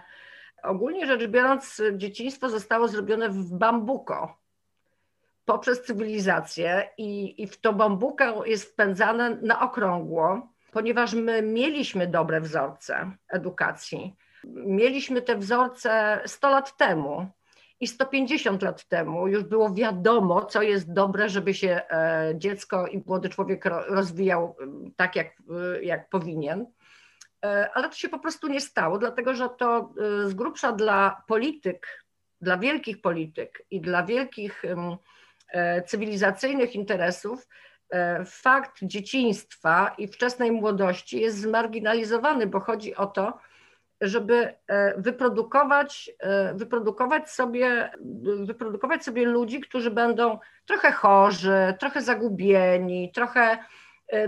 [0.63, 4.41] ogólnie rzecz biorąc, dzieciństwo zostało zrobione w bambuko
[5.45, 12.41] poprzez cywilizację i, i w to bambuko jest wpędzane na okrągło ponieważ my mieliśmy dobre
[12.41, 14.15] wzorce edukacji.
[14.53, 17.27] Mieliśmy te wzorce 100 lat temu
[17.79, 23.03] i 150 lat temu już było wiadomo, co jest dobre, żeby się e, dziecko i
[23.05, 24.55] młody człowiek rozwijał
[24.95, 25.27] tak, jak,
[25.81, 26.65] jak powinien.
[27.45, 29.93] E, ale to się po prostu nie stało, dlatego że to
[30.25, 32.05] e, z grubsza dla polityk,
[32.41, 34.63] dla wielkich polityk i dla wielkich
[35.85, 37.47] cywilizacyjnych interesów e,
[38.25, 43.37] fakt dzieciństwa i wczesnej młodości jest zmarginalizowany, bo chodzi o to,
[44.01, 47.91] żeby e, wyprodukować, e, wyprodukować, sobie,
[48.39, 53.57] wyprodukować sobie ludzi, którzy będą trochę chorzy, trochę zagubieni, trochę,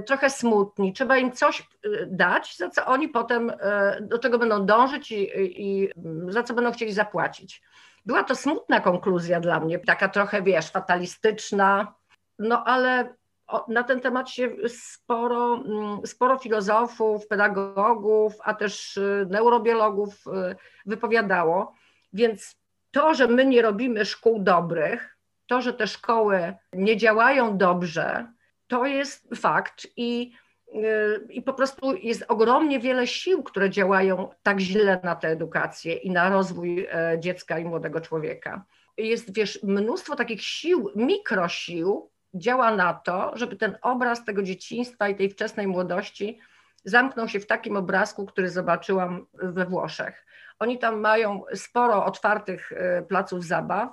[0.06, 0.93] trochę smutni.
[0.93, 1.67] Trzeba im coś
[2.08, 3.52] dać, za co oni potem
[4.02, 5.89] do czego będą dążyć i, i
[6.28, 7.62] za co będą chcieli zapłacić.
[8.06, 11.93] Była to smutna konkluzja dla mnie, taka trochę, wiesz, fatalistyczna,
[12.39, 13.15] no ale
[13.68, 21.76] na ten temat się sporo, mm, sporo filozofów, pedagogów, a też y, neurobiologów y, wypowiadało.
[22.14, 22.56] Więc
[22.92, 28.28] to, że my nie robimy szkół dobrych, to, że te szkoły nie działają dobrze,
[28.68, 30.32] to jest fakt i
[31.30, 36.12] i po prostu jest ogromnie wiele sił, które działają tak źle na tę edukację i
[36.12, 38.66] na rozwój e, dziecka i młodego człowieka.
[38.98, 45.15] Jest, wiesz, mnóstwo takich sił, mikrosił działa na to, żeby ten obraz tego dzieciństwa i
[45.15, 46.39] tej wczesnej młodości
[46.86, 50.26] zamknął się w takim obrazku, który zobaczyłam we Włoszech.
[50.60, 53.89] Oni tam mają sporo otwartych e, placów zabaw,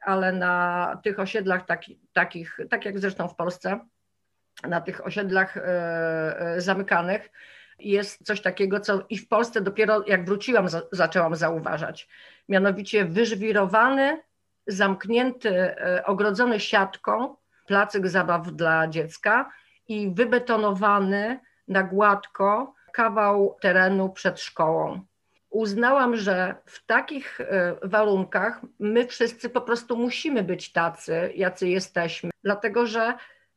[0.00, 3.80] ale na tych osiedlach taki, takich, tak jak zresztą w Polsce,
[4.62, 5.60] na tych osiedlach e,
[6.40, 7.30] e, zamykanych
[7.78, 12.08] jest coś takiego, co i w Polsce dopiero jak wróciłam, zaczęłam zauważać.
[12.48, 14.22] Mianowicie wyżwirowany,
[14.66, 19.50] zamknięty, ogrodzony siatką placyk zabaw dla dziecka
[19.88, 25.00] i wybetonowany na gładko kawał terenu przed szkołą.
[25.50, 27.40] Uznałam, że w takich
[27.82, 33.14] warunkach my wszyscy po prostu musimy być tacy, jacy jesteśmy, dlatego że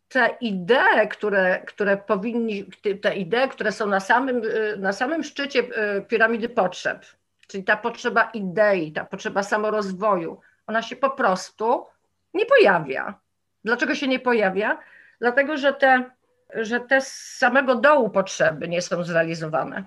[0.10, 2.66] te idee, które, które powinni,
[3.02, 4.42] te idee, które są na samym,
[4.78, 7.06] na samym szczycie e, piramidy potrzeb,
[7.48, 11.86] czyli ta potrzeba idei, ta potrzeba samorozwoju, ona się po prostu
[12.34, 13.20] nie pojawia.
[13.64, 14.80] Dlaczego się nie pojawia?
[15.20, 16.12] Dlatego, że te,
[16.54, 19.84] że te z samego dołu potrzeby nie są zrealizowane.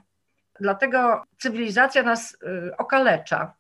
[0.61, 3.55] Dlatego cywilizacja nas e, okalecza,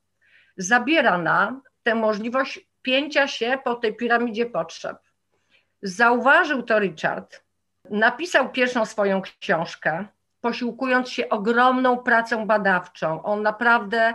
[0.56, 4.96] zabiera nam tę możliwość pięcia się po tej piramidzie potrzeb.
[5.82, 7.42] Zauważył to Richard,
[7.90, 10.06] napisał pierwszą swoją książkę,
[10.40, 13.22] posiłkując się ogromną pracą badawczą.
[13.22, 14.14] On naprawdę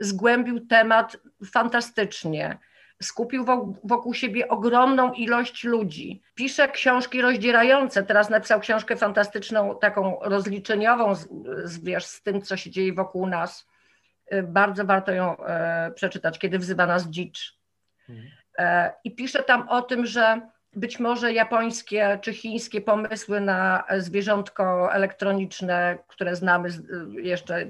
[0.00, 1.16] zgłębił temat
[1.52, 2.58] fantastycznie.
[3.04, 3.44] Skupił
[3.84, 6.22] wokół siebie ogromną ilość ludzi.
[6.34, 8.02] Pisze książki rozdzierające.
[8.02, 11.28] Teraz napisał książkę fantastyczną, taką rozliczeniową, z,
[11.64, 13.66] z, wiesz, z tym, co się dzieje wokół nas.
[14.42, 17.58] Bardzo warto ją e, przeczytać, kiedy wzywa nas dzicz.
[18.08, 18.28] Mhm.
[18.58, 20.40] E, I pisze tam o tym, że
[20.76, 26.68] być może japońskie czy chińskie pomysły na zwierzątko elektroniczne, które znamy
[27.10, 27.66] jeszcze,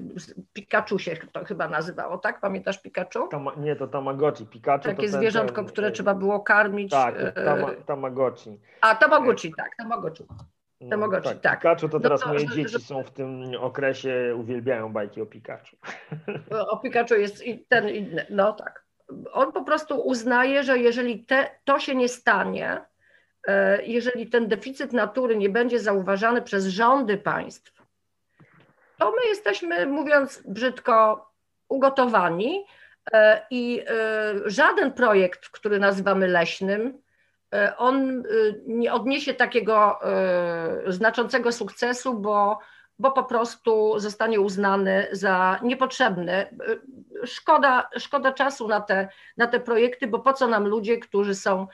[0.53, 2.39] Pikachu się to chyba nazywało, tak?
[2.39, 3.27] Pamiętasz Pikachu?
[3.27, 4.45] Tama, nie, to Tamagotchi.
[4.45, 6.91] Pikachu Takie to zwierzątko, ten, które trzeba było karmić.
[6.91, 7.15] Tak,
[7.45, 8.59] tama, Tamagotchi.
[8.81, 10.23] A, Tamagotchi, tak, Tamagotchi.
[10.81, 11.59] No, Tamagotchi, tak, tak.
[11.59, 12.79] Pikachu to no teraz no moje dzieci że...
[12.79, 15.75] są w tym okresie, uwielbiają bajki o Pikachu.
[16.71, 18.85] O Pikachu jest ten inny, no tak.
[19.31, 22.94] On po prostu uznaje, że jeżeli te, to się nie stanie, E,
[23.83, 27.75] jeżeli ten deficyt natury nie będzie zauważany przez rządy państw,
[28.97, 31.29] to my jesteśmy, mówiąc brzydko,
[31.69, 32.65] ugotowani
[33.13, 37.05] e, i e, żaden projekt, który nazywamy leśnym,
[37.77, 38.23] on
[38.67, 39.99] nie odniesie takiego
[40.87, 42.59] znaczącego sukcesu, bo,
[42.99, 46.57] bo po prostu zostanie uznany za niepotrzebny.
[47.25, 51.67] Szkoda, szkoda czasu na te, na te projekty, bo po co nam ludzie, którzy są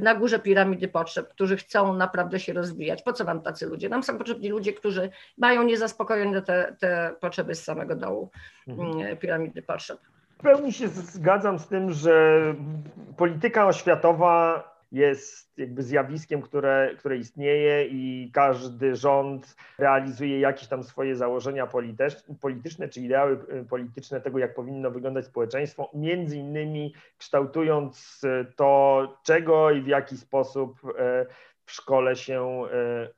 [0.00, 3.02] na górze piramidy potrzeb, którzy chcą naprawdę się rozwijać.
[3.02, 3.88] Po co nam tacy ludzie?
[3.88, 8.30] Nam są potrzebni ludzie, którzy mają niezaspokojone te, te potrzeby z samego dołu
[8.68, 8.90] mhm.
[8.90, 9.98] Mm, piramidy potrzeb.
[10.38, 12.40] W pełni się zgadzam z tym, że
[13.16, 21.16] polityka oświatowa jest jakby zjawiskiem, które, które istnieje i każdy rząd realizuje jakieś tam swoje
[21.16, 21.68] założenia
[22.40, 29.18] polityczne czy ideały y, polityczne tego, jak powinno wyglądać społeczeństwo, między innymi kształtując y, to,
[29.24, 31.26] czego i w jaki sposób y,
[31.66, 32.62] w szkole się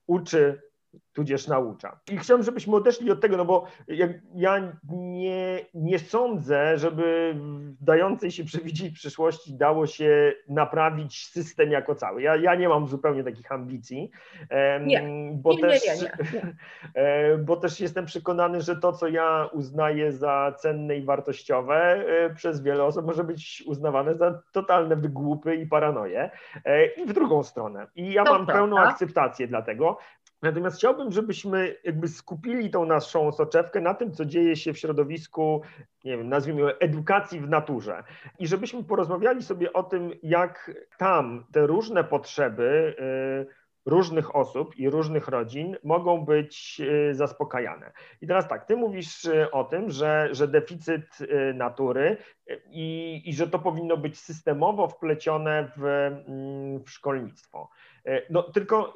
[0.06, 0.67] uczy
[1.12, 2.00] tudzież naucza.
[2.12, 3.64] I chciałbym, żebyśmy odeszli od tego, no bo
[4.34, 7.34] ja nie, nie sądzę, żeby
[7.78, 12.22] w dającej się przewidzieć przyszłości dało się naprawić system jako cały.
[12.22, 14.10] Ja, ja nie mam zupełnie takich ambicji,
[14.86, 15.08] nie.
[15.32, 16.12] bo, nie, też, nie,
[17.02, 22.34] e, bo też jestem przekonany, że to, co ja uznaję za cenne i wartościowe, e,
[22.34, 26.30] przez wiele osób może być uznawane za totalne wygłupy i paranoje.
[26.64, 27.86] E, I w drugą stronę.
[27.94, 28.60] I ja to mam prawda.
[28.60, 29.98] pełną akceptację dla tego.
[30.42, 35.62] Natomiast chciałbym, żebyśmy jakby skupili tą naszą soczewkę na tym, co dzieje się w środowisku,
[36.04, 38.04] nie wiem, nazwijmy edukacji w naturze.
[38.38, 42.94] I żebyśmy porozmawiali sobie o tym, jak tam te różne potrzeby
[43.88, 47.92] różnych osób i różnych rodzin mogą być y, zaspokajane.
[48.20, 52.16] I teraz tak, ty mówisz y, o tym, że, że deficyt y, natury
[52.70, 57.70] i, i że to powinno być systemowo wplecione w, mm, w szkolnictwo.
[58.30, 58.94] No tylko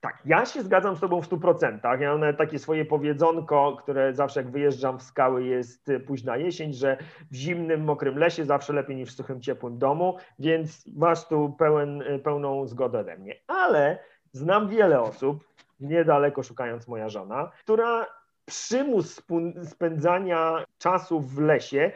[0.00, 2.00] tak, ja się zgadzam z Tobą w 100%.
[2.00, 6.96] Ja mam takie swoje powiedzonko, które zawsze jak wyjeżdżam w skały jest późna jesień, że
[7.30, 12.02] w zimnym, mokrym lesie zawsze lepiej niż w suchym, ciepłym domu, więc masz tu pełen,
[12.24, 13.34] pełną zgodę ode mnie.
[13.46, 13.98] Ale
[14.32, 15.44] Znam wiele osób,
[15.80, 18.06] niedaleko szukając moja żona, która
[18.50, 19.22] przymus
[19.64, 21.92] spędzania czasu w lesie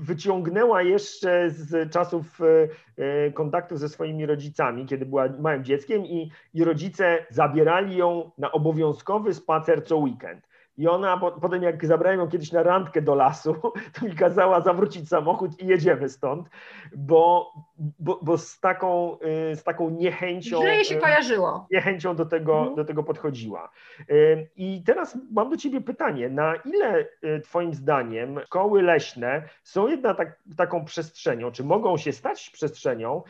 [0.00, 2.68] wyciągnęła jeszcze z czasów e,
[3.04, 8.52] e, kontaktu ze swoimi rodzicami, kiedy była małym dzieckiem i, i rodzice zabierali ją na
[8.52, 10.51] obowiązkowy spacer co weekend.
[10.76, 13.54] I ona potem, jak zabrałem ją kiedyś na randkę do lasu,
[14.00, 16.48] to mi kazała zawrócić samochód i jedziemy stąd,
[16.96, 17.52] bo,
[17.98, 19.18] bo, bo z, taką,
[19.52, 20.60] y, z taką niechęcią.
[20.60, 21.66] Źle jej się y, kojarzyło.
[21.70, 22.76] Niechęcią do tego, mhm.
[22.76, 23.70] do tego podchodziła.
[24.10, 27.08] Y, I teraz mam do Ciebie pytanie: na ile
[27.44, 33.22] Twoim zdaniem szkoły leśne są jednak tak, taką przestrzenią, czy mogą się stać przestrzenią,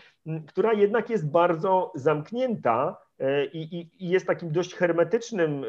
[0.46, 2.96] która jednak jest bardzo zamknięta
[3.52, 5.68] i, i, jest takim dość hermetycznym e,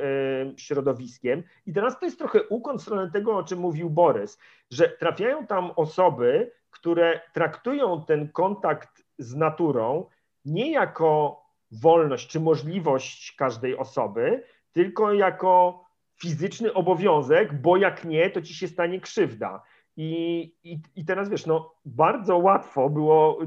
[0.57, 1.43] środowiskiem.
[1.65, 4.39] I teraz to jest trochę ukłon w stronę tego, o czym mówił Borys,
[4.71, 10.05] że trafiają tam osoby, które traktują ten kontakt z naturą
[10.45, 15.83] nie jako wolność czy możliwość każdej osoby, tylko jako
[16.21, 19.63] fizyczny obowiązek, bo jak nie, to ci się stanie krzywda.
[19.97, 23.37] I, i, I teraz wiesz, no bardzo łatwo było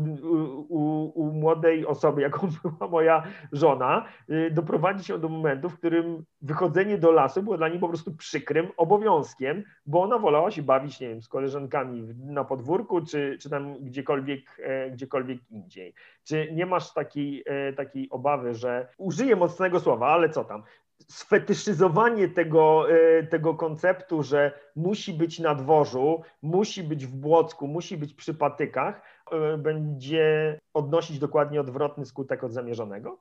[0.68, 6.24] u, u, młodej osoby, jaką była moja żona, y, doprowadzić ją do momentu, w którym
[6.42, 11.00] wychodzenie do lasu było dla niej po prostu przykrym obowiązkiem, bo ona wolała się bawić,
[11.00, 15.94] nie wiem, z koleżankami na podwórku, czy, czy tam gdziekolwiek, e, gdziekolwiek indziej.
[16.24, 20.62] Czy nie masz takiej, e, takiej obawy, że użyję mocnego słowa, ale co tam,
[21.10, 27.96] sfetyszyzowanie tego, e, tego konceptu, że musi być na dworzu, musi być w Błocku, musi
[27.96, 33.18] być przy patykach, e, będzie odnosić dokładnie odwrotny skutek od zamierzonego?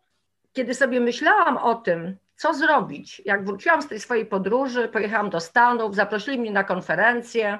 [0.54, 5.40] Kiedy sobie myślałam o tym, co zrobić, jak wróciłam z tej swojej podróży, pojechałam do
[5.40, 7.60] Stanów, zaprosili mnie na konferencję,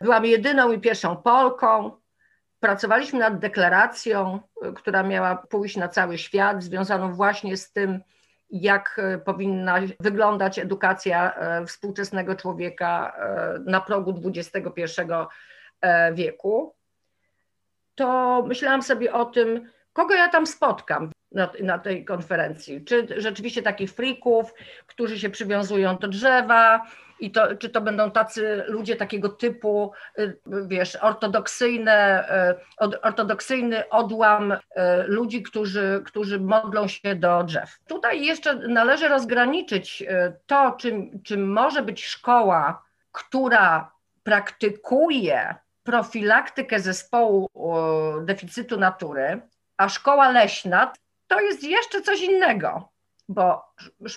[0.00, 1.90] byłam jedyną i pierwszą Polką,
[2.60, 8.00] pracowaliśmy nad deklaracją, e, która miała pójść na cały świat, związaną właśnie z tym,
[8.50, 14.82] jak e, powinna wyglądać edukacja e, współczesnego człowieka e, na progu XXI
[16.12, 16.74] wieku,
[17.94, 22.84] to myślałam sobie o tym, kogo ja tam spotkam na, na, tej konferencji.
[22.84, 24.54] Czy rzeczywiście takich frików,
[24.86, 26.86] którzy się przywiązują do drzewa,
[27.20, 32.28] i to, czy to będą tacy ludzie takiego typu, y, wiesz, ortodoksyjne,
[32.82, 34.58] y, ortodoksyjny odłam y,
[35.06, 37.78] ludzi, którzy, którzy modlą się do drzew.
[37.86, 40.04] Tutaj jeszcze należy rozgraniczyć
[40.46, 47.48] to, czym, czym może być szkoła, która praktykuje profilaktykę zespołu
[48.24, 49.40] deficytu natury,
[49.76, 50.92] a szkoła leśna
[51.26, 52.95] to jest jeszcze coś innego
[53.28, 53.74] bo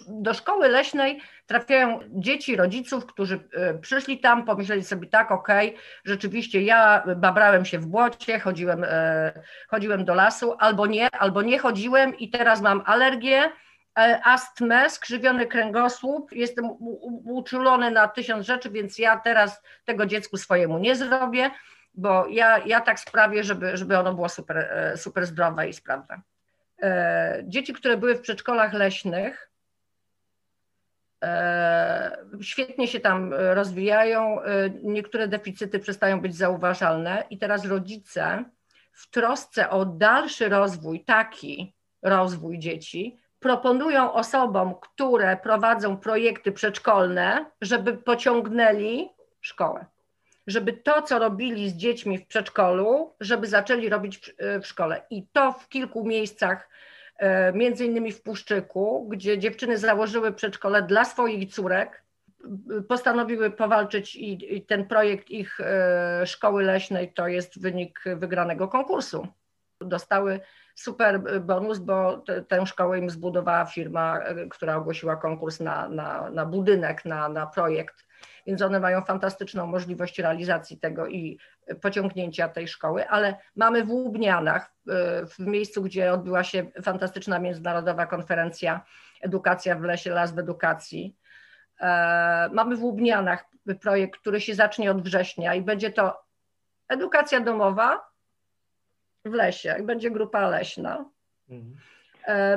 [0.07, 5.81] do szkoły leśnej trafiają dzieci rodziców, którzy e, przyszli tam, pomyśleli sobie tak, okej, okay,
[6.05, 9.31] rzeczywiście ja babrałem się w błocie, chodziłem, e,
[9.67, 13.51] chodziłem do lasu, albo nie, albo nie chodziłem i teraz mam alergię,
[13.99, 16.69] e, astmę, skrzywiony kręgosłup, jestem
[17.25, 21.51] uczulony na tysiąc rzeczy, więc ja teraz tego dziecku swojemu nie zrobię,
[21.93, 26.21] bo ja, ja tak sprawię, żeby, żeby ono było super, super zdrowe i sprawne.
[26.81, 29.51] E, dzieci, które były w przedszkolach leśnych,
[31.23, 38.43] e, świetnie się tam rozwijają, e, niektóre deficyty przestają być zauważalne i teraz rodzice
[38.91, 47.97] w trosce o dalszy rozwój, taki rozwój dzieci, proponują osobom, które prowadzą projekty przedszkolne, żeby
[47.97, 49.09] pociągnęli
[49.41, 49.85] szkołę
[50.49, 55.01] żeby to, co robili z dziećmi w przedszkolu, żeby zaczęli robić w, w szkole.
[55.09, 56.69] I to w kilku miejscach,
[57.17, 62.03] e, między innymi w Puszczyku, gdzie dziewczyny założyły przedszkole dla swoich córek,
[62.87, 69.27] postanowiły powalczyć i, i ten projekt ich e, szkoły leśnej to jest wynik wygranego konkursu.
[69.81, 70.39] Dostały
[70.75, 76.29] super bonus, bo te, tę szkołę im zbudowała firma, e, która ogłosiła konkurs na, na,
[76.29, 78.08] na budynek, na, na projekt
[78.47, 81.39] więc one mają fantastyczną możliwość realizacji tego i
[81.81, 84.73] pociągnięcia tej szkoły, ale mamy w Łubnianach,
[85.37, 88.81] w miejscu, gdzie odbyła się fantastyczna międzynarodowa konferencja
[89.21, 91.15] Edukacja w lesie, las w edukacji.
[91.79, 93.45] E, mamy w Łubnianach
[93.81, 96.23] projekt, który się zacznie od września i będzie to
[96.87, 98.09] edukacja domowa
[99.25, 101.05] w lesie i będzie grupa leśna.
[101.49, 101.75] Mhm.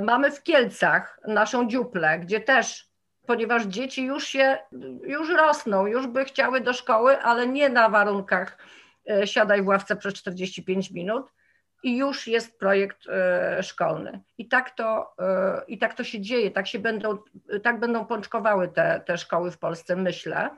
[0.04, 2.91] Mamy w Kielcach naszą dziuplę, gdzie też,
[3.26, 4.58] ponieważ dzieci już się,
[5.02, 8.58] już rosną, już by chciały do szkoły, ale nie na warunkach
[9.24, 11.32] siadaj w ławce przez 45 minut,
[11.82, 14.20] i już jest projekt e, szkolny.
[14.38, 17.18] I tak to, e, i tak to się dzieje, tak, się będą,
[17.62, 20.50] tak będą pączkowały te, te szkoły w Polsce, myślę.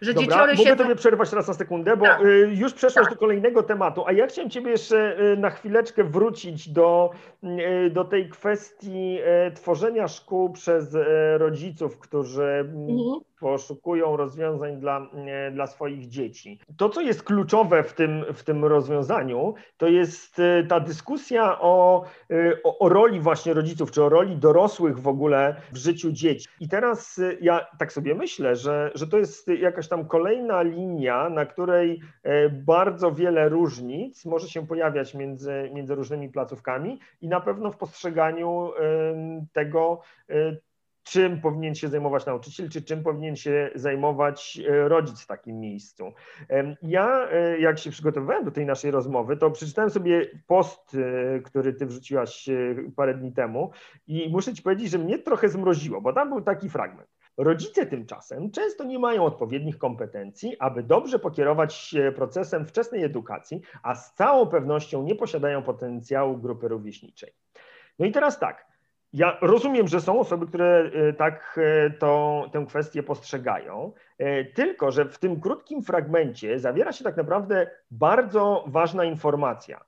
[0.00, 0.76] Że Dobra, mogę się...
[0.76, 2.24] Tobie przerwać teraz na sekundę, bo tak.
[2.24, 3.14] Y, już przeszłaś tak.
[3.14, 7.10] do kolejnego tematu, a ja chciałem Ciebie jeszcze y, na chwileczkę wrócić do,
[7.44, 9.18] y, do tej kwestii
[9.54, 10.96] tworzenia szkół przez
[11.38, 15.10] rodziców, którzy mhm poszukują rozwiązań dla,
[15.52, 16.60] dla swoich dzieci.
[16.76, 22.04] To, co jest kluczowe w tym, w tym rozwiązaniu, to jest e, ta dyskusja o,
[22.30, 26.48] e, o, o, roli właśnie rodziców, czy o roli dorosłych w ogóle w życiu dzieci.
[26.60, 31.30] I teraz e, ja tak sobie myślę, że, że to jest jakaś tam kolejna linia,
[31.30, 32.00] na której
[32.52, 38.70] bardzo wiele różnic może się pojawiać między, między różnymi placówkami i na pewno w postrzeganiu
[39.52, 40.00] tego,
[41.06, 46.12] czym powinien się zajmować nauczyciel, czy czym powinien się zajmować e, rodzic w takim miejscu.
[46.82, 51.72] Ja, e, jak się przygotowywałem do tej naszej rozmowy, to przeczytałem sobie post, e, który
[51.72, 52.48] ty wrzuciłaś
[52.96, 53.70] parę dni temu
[54.06, 57.08] i muszę ci powiedzieć, że mnie trochę zmroziło, bo tam był taki fragment.
[57.36, 63.94] Rodzice tymczasem często nie mają odpowiednich kompetencji, aby dobrze pokierować się procesem wczesnej edukacji, a
[63.94, 67.32] z całą pewnością nie posiadają potencjału grupy rówieśniczej.
[67.98, 68.75] No i teraz tak,
[69.16, 71.90] ja rozumiem, że są osoby, które e, tak e,
[72.52, 78.64] tę kwestię postrzegają, e, tylko że w tym krótkim fragmencie zawiera się tak naprawdę bardzo
[78.66, 79.84] ważna informacja.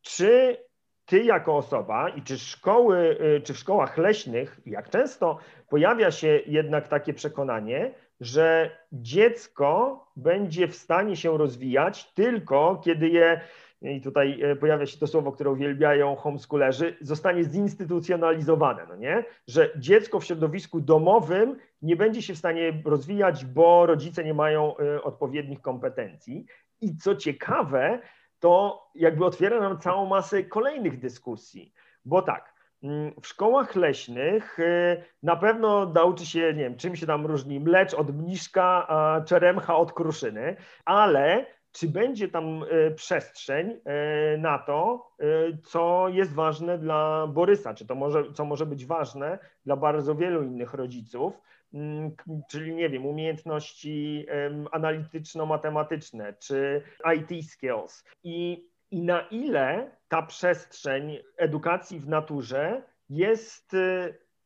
[0.00, 0.56] Czy
[1.04, 6.88] ty jako osoba i czy szkoły, czy w szkołach leśnych, jak często pojawia się jednak
[6.88, 13.40] takie przekonanie, że dziecko będzie w stanie się rozwijać tylko kiedy je
[13.82, 19.24] i tutaj e, pojawia się to słowo, które uwielbiają homeschoolerzy, zostanie zinstytucjonalizowane, no nie?
[19.48, 24.76] Że dziecko w środowisku domowym nie będzie się w stanie rozwijać, bo rodzice nie mają
[24.76, 26.46] e, odpowiednich kompetencji.
[26.80, 27.98] I co ciekawe,
[28.38, 31.72] to jakby otwiera nam całą masę kolejnych dyskusji,
[32.04, 37.06] bo tak, mm, w szkołach leśnych e, na pewno nauczy się, nie wiem, czym się
[37.06, 38.86] tam różni mlecz od mniszka,
[39.26, 45.24] czeremcha od kruszyny, ale czy będzie tam e, przestrzeń e, na to, e,
[45.64, 50.42] co jest ważne dla Borysa, czy to może, co może być ważne dla bardzo wielu
[50.42, 51.34] innych rodziców,
[51.74, 52.10] mm,
[52.50, 54.26] czyli nie wiem, umiejętności
[54.72, 56.82] analityczno-matematyczne, czy
[57.16, 58.04] IT skills.
[58.24, 63.72] I, I na ile ta przestrzeń edukacji w naturze jest,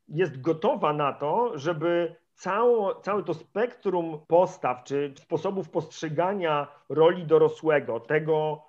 [0.09, 8.01] jest gotowa na to, żeby cało, całe to spektrum postaw czy sposobów postrzegania roli dorosłego,
[8.01, 8.63] tego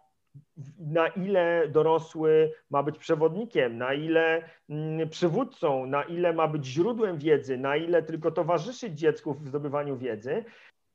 [0.79, 7.17] na ile dorosły ma być przewodnikiem, na ile mm, przywódcą, na ile ma być źródłem
[7.17, 10.45] wiedzy, na ile tylko towarzyszyć dziecku w zdobywaniu wiedzy.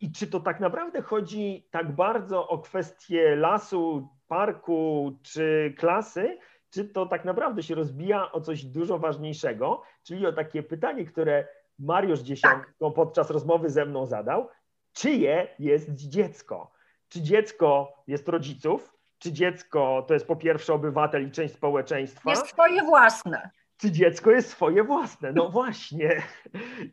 [0.01, 6.39] I czy to tak naprawdę chodzi tak bardzo o kwestie lasu, parku czy klasy,
[6.70, 11.49] czy to tak naprawdę się rozbija o coś dużo ważniejszego, czyli o takie pytanie, które
[11.79, 14.49] Mariusz Dziesiątko podczas rozmowy ze mną zadał,
[14.93, 16.73] czyje jest dziecko?
[17.09, 18.97] Czy dziecko jest rodziców?
[19.18, 22.31] Czy dziecko to jest po pierwsze obywatel i część społeczeństwa?
[22.31, 23.51] Jest swoje własne.
[23.77, 25.33] Czy dziecko jest swoje własne?
[25.33, 26.23] No właśnie.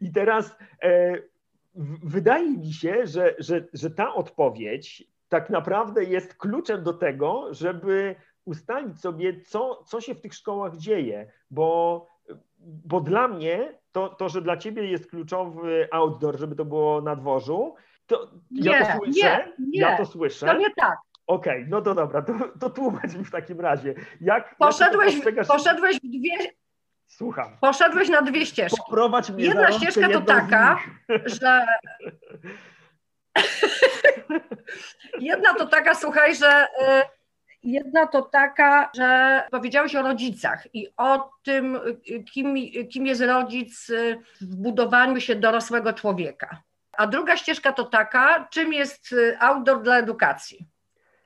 [0.01, 1.15] I teraz e,
[2.03, 8.15] wydaje mi się, że, że, że ta odpowiedź tak naprawdę jest kluczem do tego, żeby
[8.45, 12.07] ustalić sobie, co, co się w tych szkołach dzieje, bo,
[12.59, 17.15] bo dla mnie to, to, że dla ciebie jest kluczowy outdoor, żeby to było na
[17.15, 17.75] dworzu,
[18.07, 19.13] to nie, ja to słyszę.
[19.13, 20.45] Nie, nie, ja to słyszę.
[20.45, 20.97] To nie tak.
[21.27, 23.95] Okej, okay, no to dobra, to, to tłumacz mi w takim razie.
[24.21, 26.51] Jak, poszedłeś, jak poszedłeś w dwie.
[27.07, 27.57] Słucham.
[27.61, 28.77] Poszedłeś na dwie ścieżki.
[28.85, 30.79] Poprowadź mnie Jedna ścieżka to taka,
[31.25, 31.65] że.
[35.19, 37.18] Jedna to taka, słuchaj, że y,
[37.63, 41.79] Jedna to taka, że powiedziałeś o rodzicach i o tym,
[42.33, 42.55] kim,
[42.91, 43.91] kim jest rodzic
[44.41, 46.61] w budowaniu się dorosłego człowieka.
[46.97, 50.67] A druga ścieżka to taka, czym jest outdoor dla edukacji.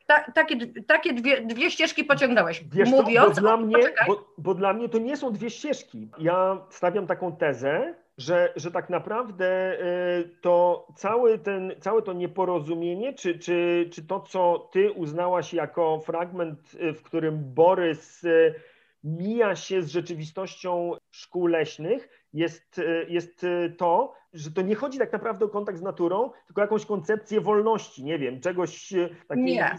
[0.08, 0.56] Ta, takie
[0.88, 2.64] takie dwie, dwie ścieżki pociągnąłeś.
[2.72, 3.78] Wiesz Mówiąc, bo, dla mnie,
[4.08, 6.10] bo, bo dla mnie to nie są dwie ścieżki.
[6.20, 9.80] Ja stawiam taką tezę, że, że tak naprawdę
[10.20, 16.00] y, to cały ten, całe to nieporozumienie, czy, czy, czy to, co ty uznałaś jako
[16.00, 18.56] fragment, y, w którym Borys y,
[19.04, 23.46] mija się z rzeczywistością szkół leśnych, jest, jest
[23.78, 27.42] to, że to nie chodzi tak naprawdę o kontakt z naturą, tylko o jakąś koncepcję
[27.42, 28.94] wolności, nie wiem, czegoś
[29.28, 29.76] takiej nie.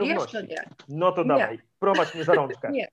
[0.00, 0.64] Nie, jeszcze nie.
[0.88, 2.70] No to dawaj, prowadź mnie za rączkę.
[2.72, 2.88] nie.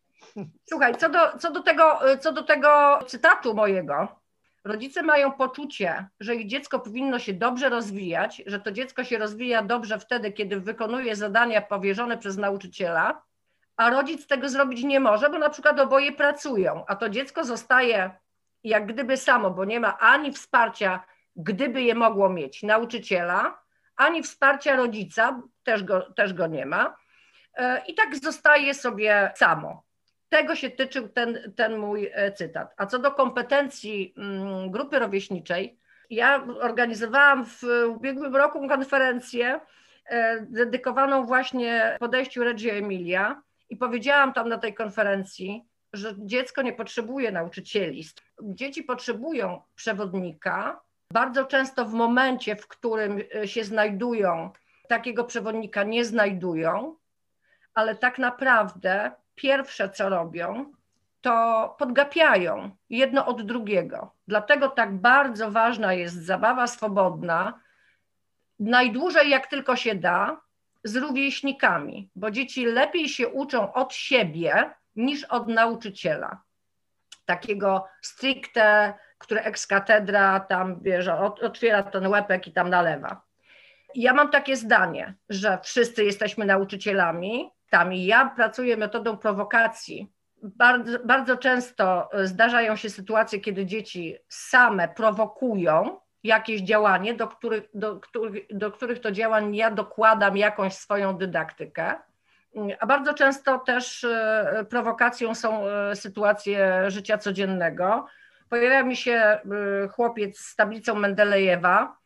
[0.70, 4.21] Słuchaj, co do, co, do tego, co do tego cytatu mojego,
[4.64, 9.64] rodzice mają poczucie, że ich dziecko powinno się dobrze rozwijać, że to dziecko się rozwija
[9.64, 13.22] dobrze wtedy, kiedy wykonuje zadania powierzone przez nauczyciela,
[13.78, 18.12] a rodzic tego zrobić nie może, bo na przykład oboje pracują, a to dziecko zostaje
[18.64, 21.04] jak gdyby samo, bo nie ma ani wsparcia,
[21.36, 23.62] gdyby je mogło mieć, nauczyciela,
[23.96, 26.96] ani wsparcia rodzica, też go, też go nie ma.
[27.54, 29.84] E, I tak zostaje sobie samo.
[30.32, 32.74] Tego się tyczył ten, ten mój e, cytat.
[32.78, 35.78] A co do kompetencji mm, grupy rówieśniczej,
[36.10, 39.60] ja organizowałam w ubiegłym roku konferencję
[40.06, 46.74] e, dedykowaną właśnie podejściu Reggio Emilia i powiedziałam tam na tej konferencji, że dziecko nie
[46.74, 48.04] potrzebuje nauczycieli.
[48.42, 50.82] Dzieci potrzebują przewodnika.
[51.14, 54.52] Bardzo często w momencie, w którym się znajdują,
[54.88, 56.96] takiego przewodnika nie znajdują,
[57.74, 60.72] ale tak naprawdę pierwsze, co robią,
[61.22, 64.16] to podgapiają jedno od drugiego.
[64.28, 67.60] Dlatego tak bardzo ważna jest zabawa swobodna,
[68.60, 70.42] najdłużej jak tylko się da,
[70.84, 76.42] z rówieśnikami, bo dzieci lepiej się uczą od siebie niż od nauczyciela.
[77.26, 83.22] Takiego stricte, który ex katedra tam bierze, otwiera ten łepek i tam nalewa.
[83.96, 87.50] Ja mam takie zdanie, że wszyscy jesteśmy nauczycielami,
[87.92, 90.12] ja pracuję metodą prowokacji.
[90.44, 98.00] Bardzo, bardzo często zdarzają się sytuacje, kiedy dzieci same prowokują jakieś działanie, do których, do,
[98.00, 101.96] których, do których to działań ja dokładam jakąś swoją dydaktykę.
[102.80, 108.06] A bardzo często też e, prowokacją są e, sytuacje życia codziennego.
[108.50, 109.42] Pojawia mi się e,
[109.88, 111.98] chłopiec z tablicą Mendelejewa,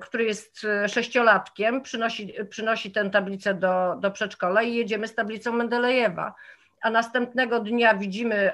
[0.00, 6.34] który jest sześciolatkiem, przynosi, przynosi tę tablicę do, do przedszkola i jedziemy z tablicą Mendelejewa.
[6.82, 8.52] A następnego dnia widzimy,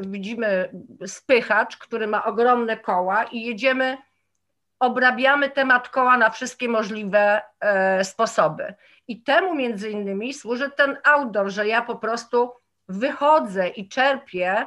[0.00, 0.70] widzimy
[1.06, 3.98] spychacz, który ma ogromne koła i jedziemy,
[4.78, 7.42] obrabiamy temat koła na wszystkie możliwe
[8.02, 8.74] sposoby.
[9.08, 12.52] I temu między innymi służy ten outdoor, że ja po prostu
[12.88, 14.66] wychodzę i czerpię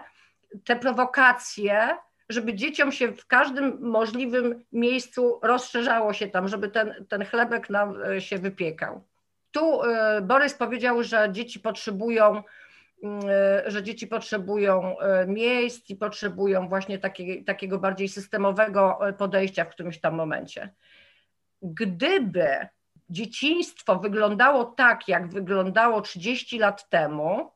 [0.66, 1.98] te prowokacje,
[2.34, 8.04] żeby dzieciom się w każdym możliwym miejscu rozszerzało się tam, żeby ten, ten chlebek nam
[8.04, 9.04] e, się wypiekał.
[9.52, 12.44] Tu e, Borys powiedział, że dzieci potrzebują,
[13.04, 14.96] mm, e, że dzieci potrzebują
[15.28, 20.70] miejsc i potrzebują właśnie takiego, takiego bardziej systemowego podejścia w którymś tam momencie.
[21.62, 22.68] Gdyby
[23.10, 27.52] dzieciństwo wyglądało tak, jak wyglądało 30 lat temu,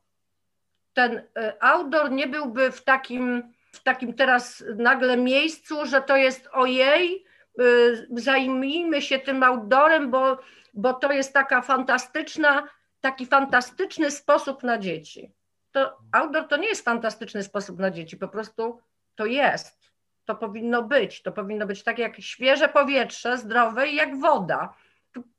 [0.94, 1.22] ten
[1.60, 7.26] outdoor nie byłby w takim, w takim teraz nagle miejscu, że to jest ojej,
[7.60, 7.64] e,
[8.12, 10.38] zajmijmy się tym outdoorem, bo,
[10.74, 12.68] bo to jest taka fantastyczna,
[13.02, 15.32] taki fantastyczny sposób na dzieci.
[15.72, 18.80] To outdoor to nie jest fantastyczny sposób na dzieci, po prostu
[19.16, 19.78] to jest.
[20.26, 21.22] To powinno być.
[21.22, 24.74] To powinno być tak jak świeże powietrze, zdrowe i jak woda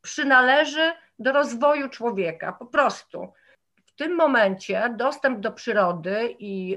[0.03, 3.33] przynależy do rozwoju człowieka, po prostu.
[3.99, 6.75] Tym momencie dostęp do przyrody i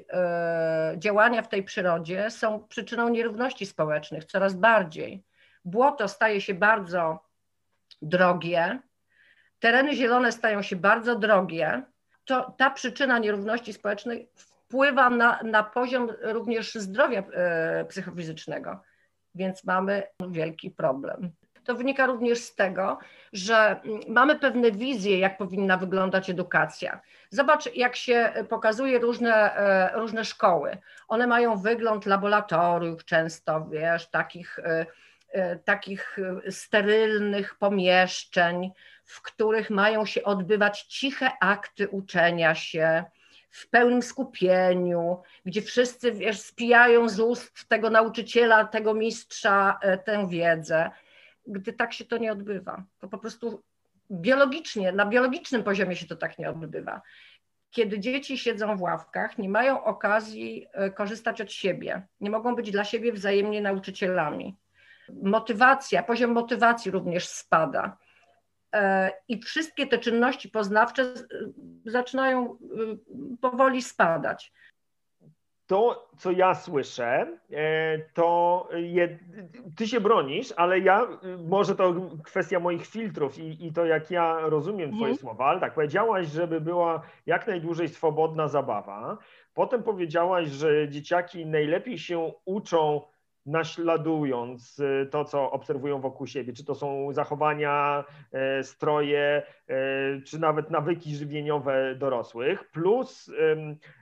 [0.93, 5.23] y, działania w tej przyrodzie są przyczyną nierówności społecznych coraz bardziej.
[5.65, 7.19] Błoto staje się bardzo
[8.01, 8.79] drogie,
[9.59, 11.83] tereny zielone stają się bardzo drogie.
[12.25, 17.19] To, ta przyczyna nierówności społecznej wpływa na, na poziom również zdrowia
[17.81, 18.81] y, psychofizycznego,
[19.35, 21.31] więc mamy wielki problem
[21.63, 22.97] to wynika również z tego,
[23.33, 27.01] że mm, mamy pewne wizje, jak powinna wyglądać edukacja.
[27.29, 30.77] Zobacz, jak się pokazuje różne, e, różne szkoły.
[31.07, 34.85] One mają wygląd laboratoriów często, wiesz, takich, e,
[35.31, 36.17] e, takich
[36.49, 38.71] sterylnych pomieszczeń,
[39.05, 43.03] w których mają się odbywać ciche akty uczenia się,
[43.49, 50.91] w pełnym skupieniu, gdzie wszyscy wiesz, spijają z ust tego nauczyciela, tego mistrza tę wiedzę
[51.51, 52.83] gdy tak się to nie odbywa.
[52.99, 53.63] To po prostu
[54.11, 57.01] biologicznie, na biologicznym poziomie się to tak nie odbywa.
[57.71, 62.71] Kiedy dzieci siedzą w ławkach, nie mają okazji e, korzystać od siebie, nie mogą być
[62.71, 64.57] dla siebie wzajemnie nauczycielami.
[65.23, 67.97] Motywacja, poziom motywacji również spada.
[68.73, 71.13] E, I wszystkie te czynności poznawcze
[71.85, 72.57] zaczynają
[73.41, 74.53] powoli spadać
[75.71, 79.19] to, co ja słyszę, e, to je,
[79.77, 81.07] ty się bronisz, ale ja,
[81.47, 85.17] może to kwestia moich filtrów i, i to, jak ja rozumiem Twoje mhm.
[85.17, 89.17] słowa, ale tak, powiedziałaś, żeby była jak najdłużej swobodna zabawa.
[89.53, 93.01] Potem powiedziałaś, że dzieciaki najlepiej się uczą
[93.45, 99.75] naśladując y, to, co obserwują wokół siebie, czy to są zachowania, e, stroje, e,
[100.21, 103.31] czy nawet nawyki żywieniowe dorosłych, plus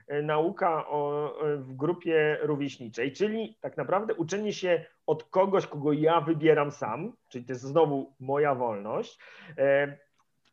[0.08, 6.20] e, nauka o, w grupie rówieśniczej, czyli tak naprawdę uczenie się od kogoś, kogo ja
[6.20, 9.18] wybieram sam, czyli to jest znowu moja wolność.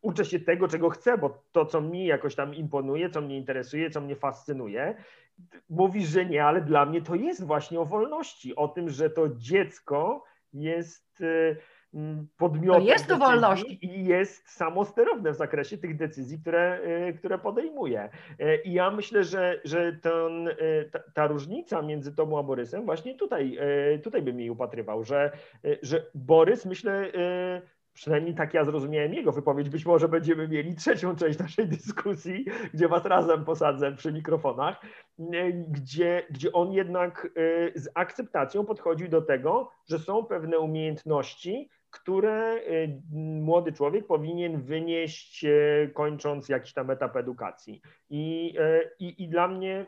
[0.02, 3.90] Uczę się tego, czego chcę, bo to, co mi jakoś tam imponuje, co mnie interesuje,
[3.90, 4.94] co mnie fascynuje,
[5.70, 9.28] mówisz, że nie, ale dla mnie to jest właśnie o wolności, o tym, że to
[9.28, 11.22] dziecko jest
[11.94, 17.14] mm, podmiotem no jest to wolności i jest samosterowne w zakresie tych decyzji, które, y,
[17.18, 18.08] które podejmuje.
[18.40, 20.48] Y, I ja myślę, że, że ten,
[20.92, 23.58] ta, ta, różnica między tobą a Borysem właśnie tutaj,
[24.02, 25.30] tutaj bym jej upatrywał, że,
[25.82, 27.12] że Borys myślę
[27.98, 29.68] przynajmniej tak ja zrozumiałem jego wypowiedź.
[29.68, 32.44] Być może będziemy mieli trzecią część naszej dyskusji,
[32.74, 34.80] gdzie was razem posadzę przy mikrofonach,
[35.68, 42.34] gdzie, gdzie on jednak e, z akceptacją podchodził do tego, że są pewne umiejętności, które
[42.34, 43.00] e,
[43.40, 47.82] młody człowiek powinien wynieść, e, kończąc jakiś tam etap edukacji.
[48.10, 48.54] I,
[48.98, 49.86] i, i dla mnie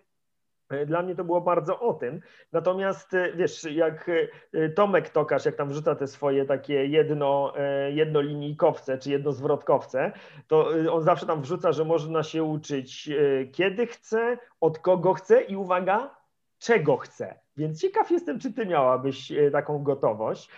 [0.87, 2.21] dla mnie to było bardzo o tym.
[2.53, 4.11] Natomiast e, wiesz, jak
[4.53, 7.53] e, Tomek Tokarz, jak tam wrzuca te swoje takie jedno,
[7.91, 10.13] jednolinijkowce czy jednozwrotkowce,
[10.47, 13.11] to on zawsze tam wrzuca, że można się uczyć
[13.53, 16.17] kiedy chce, od kogo chce i uwaga,
[16.59, 17.41] czego chce.
[17.61, 20.49] Więc ciekaw jestem, czy ty miałabyś e, taką gotowość,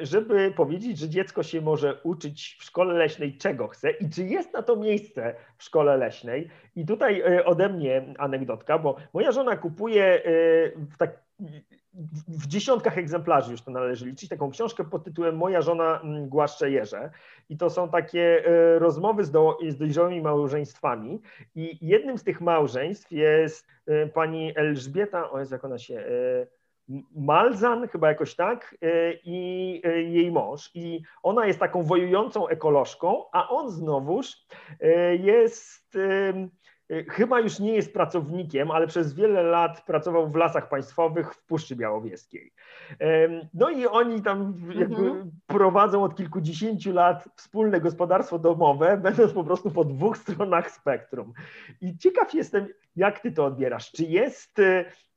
[0.00, 4.52] żeby powiedzieć, że dziecko się może uczyć w szkole leśnej czego chce i czy jest
[4.52, 6.48] na to miejsce w szkole leśnej.
[6.76, 10.22] I tutaj e, ode mnie anegdotka, bo moja żona kupuje e,
[10.76, 11.22] w tak
[12.28, 16.70] w dziesiątkach egzemplarzy już to należy liczyć, taką książkę pod tytułem Moja żona mm, głaszcze
[16.70, 17.10] jeże.
[17.48, 18.44] I to są takie
[18.78, 21.20] rozmowy z, do, z dojrzałymi małżeństwami.
[21.54, 23.66] I jednym z tych małżeństw jest
[24.14, 26.04] pani Elżbieta, o jest jak ona się
[27.14, 30.70] Malzan, chyba jakoś tak, e, i e, jej mąż.
[30.74, 34.46] I ona jest taką wojującą ekolożką, a on znowuż
[34.80, 35.98] e, jest
[37.08, 41.76] chyba już nie jest pracownikiem, ale przez wiele lat pracował w lasach państwowych w Puszczy
[41.76, 42.52] Białowieskiej.
[43.54, 45.30] No i oni tam jakby mhm.
[45.46, 51.32] prowadzą od kilkudziesięciu lat wspólne gospodarstwo domowe, będąc po prostu po dwóch stronach spektrum.
[51.80, 53.92] I ciekaw jestem, jak ty to odbierasz?
[53.92, 54.60] Czy jest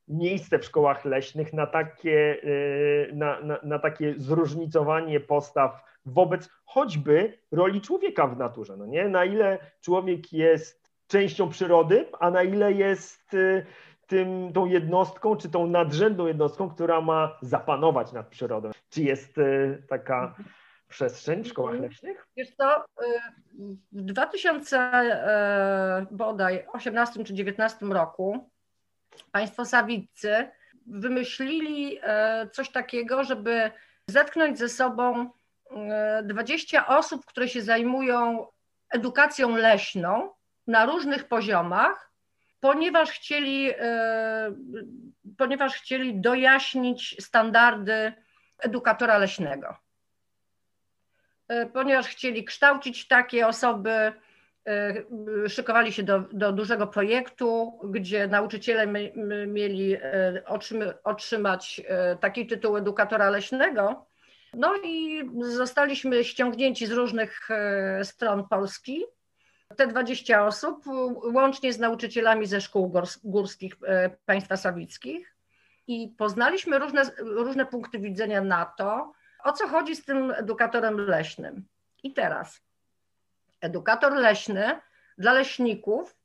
[0.07, 7.37] miejsce w szkołach leśnych na takie, y, na, na, na, takie zróżnicowanie postaw wobec choćby
[7.51, 8.77] roli człowieka w naturze.
[8.77, 9.09] No nie?
[9.09, 13.65] Na ile człowiek jest częścią przyrody, a na ile jest y,
[14.07, 18.71] tym, tą jednostką, czy tą nadrzędną jednostką, która ma zapanować nad przyrodą.
[18.89, 20.35] Czy jest y, taka
[20.87, 22.27] przestrzeń w szkołach leśnych?
[22.37, 22.85] Wiesz co,
[23.91, 24.91] w 2000
[26.11, 28.49] bodaj 18 czy 19 roku
[29.31, 30.47] państwo Sawiccy
[30.87, 33.71] wymyślili e, coś takiego, żeby
[34.07, 35.29] zetknąć ze sobą
[36.23, 38.47] 20 e, osób, które się zajmują
[38.89, 40.29] edukacją leśną
[40.67, 42.11] na różnych poziomach,
[42.59, 44.55] ponieważ chcieli, e,
[45.37, 48.13] ponieważ chcieli dojaśnić standardy
[48.59, 49.75] edukatora leśnego.
[51.73, 54.13] Ponieważ chcieli kształcić takie osoby,
[54.67, 58.87] E, szykowali się do, do dużego projektu, gdzie nauczyciele
[59.47, 60.43] mieli e,
[61.03, 64.05] otrzymać e, taki tytuł edukatora leśnego.
[64.53, 67.49] No i zostaliśmy ściągnięci z różnych
[68.03, 69.03] stron Polski.
[69.77, 70.85] Te 20 osób,
[71.33, 72.93] łącznie z nauczycielami ze szkół
[73.23, 73.75] górskich
[74.25, 75.35] państwa sawickich.
[75.87, 79.13] I poznaliśmy różne, różne punkty widzenia na to,
[79.43, 81.65] o co chodzi z tym edukatorem leśnym.
[82.03, 82.61] I teraz
[83.65, 84.79] Edukator leśny
[85.17, 86.15] dla leśników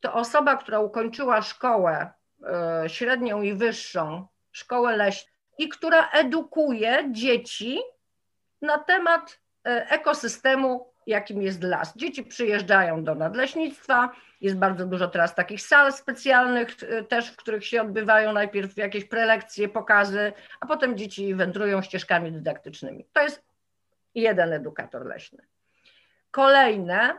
[0.00, 2.10] to osoba, która ukończyła szkołę
[2.42, 7.80] e, średnią i wyższą, szkołę leśną i która edukuje dzieci
[8.62, 11.96] na temat e, ekosystemu, jakim jest las.
[11.96, 17.66] Dzieci przyjeżdżają do nadleśnictwa, jest bardzo dużo teraz takich sal specjalnych e, też, w których
[17.66, 23.06] się odbywają najpierw jakieś prelekcje, pokazy, a potem dzieci wędrują ścieżkami dydaktycznymi.
[23.12, 23.42] To jest
[24.14, 25.42] jeden edukator leśny.
[26.30, 27.14] Kolejne,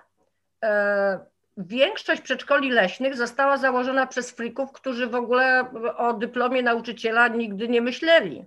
[0.63, 1.19] e,
[1.57, 7.81] większość przedszkoli leśnych została założona przez frików, którzy w ogóle o dyplomie nauczyciela nigdy nie
[7.81, 8.45] myśleli.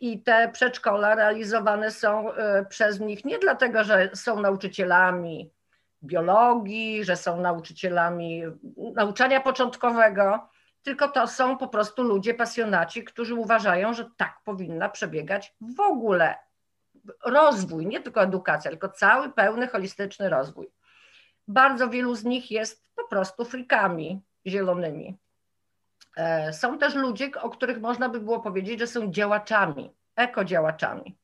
[0.00, 5.50] I te przedszkola realizowane są e, przez nich nie dlatego, że są nauczycielami
[6.02, 8.42] biologii, że są nauczycielami
[8.94, 10.48] nauczania początkowego,
[10.82, 16.34] tylko to są po prostu ludzie pasjonaci, którzy uważają, że tak powinna przebiegać w ogóle
[17.24, 20.70] rozwój, nie tylko edukacja, tylko cały pełny, holistyczny rozwój.
[21.48, 25.16] Bardzo wielu z nich jest po prostu frikami zielonymi.
[26.16, 31.18] E, są też ludzie, o których można by było powiedzieć, że są działaczami, ekodziałaczami.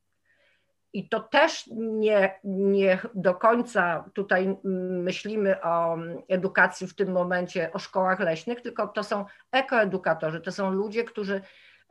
[0.92, 7.78] I to też nie, nie do końca tutaj myślimy o edukacji w tym momencie, o
[7.78, 11.40] szkołach leśnych, tylko to są ekoedukatorzy, to są ludzie, którzy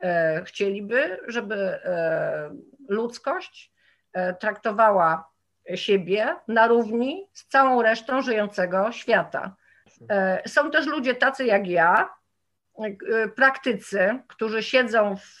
[0.00, 2.50] e, chcieliby, żeby e,
[2.88, 3.72] ludzkość
[4.40, 5.30] traktowała
[5.74, 9.56] siebie na równi z całą resztą żyjącego świata.
[10.46, 12.10] Są też ludzie tacy jak ja,
[13.36, 15.40] praktycy, którzy siedzą w,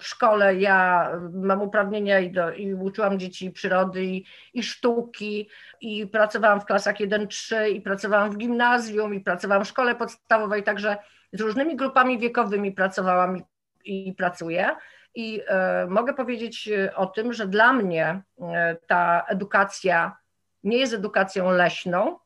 [0.00, 4.24] w szkole, ja mam uprawnienia i, do, i uczyłam dzieci przyrody i,
[4.54, 5.48] i sztuki,
[5.80, 10.96] i pracowałam w klasach 1-3, i pracowałam w gimnazjum, i pracowałam w szkole podstawowej, także
[11.32, 14.76] z różnymi grupami wiekowymi pracowałam i, i pracuję.
[15.14, 20.16] I e, mogę powiedzieć o tym, że dla mnie e, ta edukacja
[20.64, 22.18] nie jest edukacją leśną,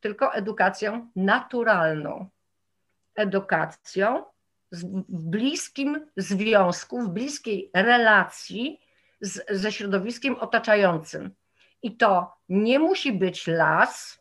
[0.00, 2.28] tylko edukacją naturalną
[3.16, 4.24] edukacją
[4.72, 8.80] w bliskim związku, w bliskiej relacji
[9.20, 11.30] z, ze środowiskiem otaczającym.
[11.82, 14.20] I to nie musi być las,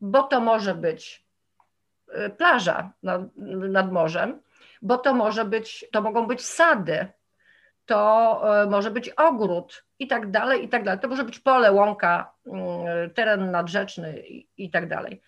[0.00, 1.26] bo to może być
[2.12, 3.22] e, plaża nad,
[3.70, 4.40] nad morzem,
[4.82, 7.06] bo to może być, to mogą być sady,
[7.86, 11.00] to e, może być ogród i tak dalej, i tak dalej.
[11.00, 15.22] To może być pole, łąka, mm, teren nadrzeczny i, i tak dalej.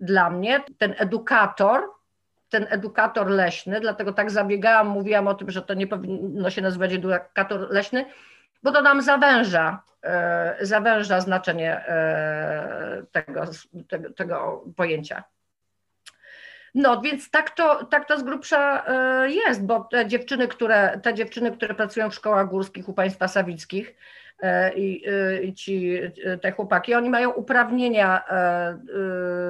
[0.00, 1.95] Dla mnie ten edukator
[2.48, 6.92] ten edukator leśny, dlatego tak zabiegałam, mówiłam o tym, że to nie powinno się nazywać
[6.92, 8.04] edukator leśny,
[8.62, 13.44] bo to nam zawęża, e, zawęża znaczenie e, tego,
[13.88, 15.24] tego, tego pojęcia.
[16.74, 21.14] No więc tak to, tak to z grubsza e, jest, bo te dziewczyny, które, te
[21.14, 23.94] dziewczyny, które pracują w szkołach górskich u państwa sawickich,
[24.42, 24.74] E,
[25.06, 28.24] e, i ci, e, te chłopaki, oni mają uprawnienia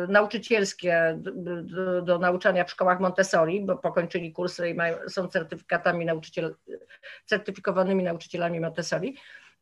[0.09, 6.55] nauczycielskie do, do nauczania w szkołach Montessori, bo pokończyli kursy i mają, są certyfikatami nauczyciel,
[7.24, 9.16] certyfikowanymi nauczycielami Montessori,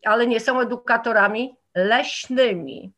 [0.05, 2.93] ale nie są edukatorami leśnymi.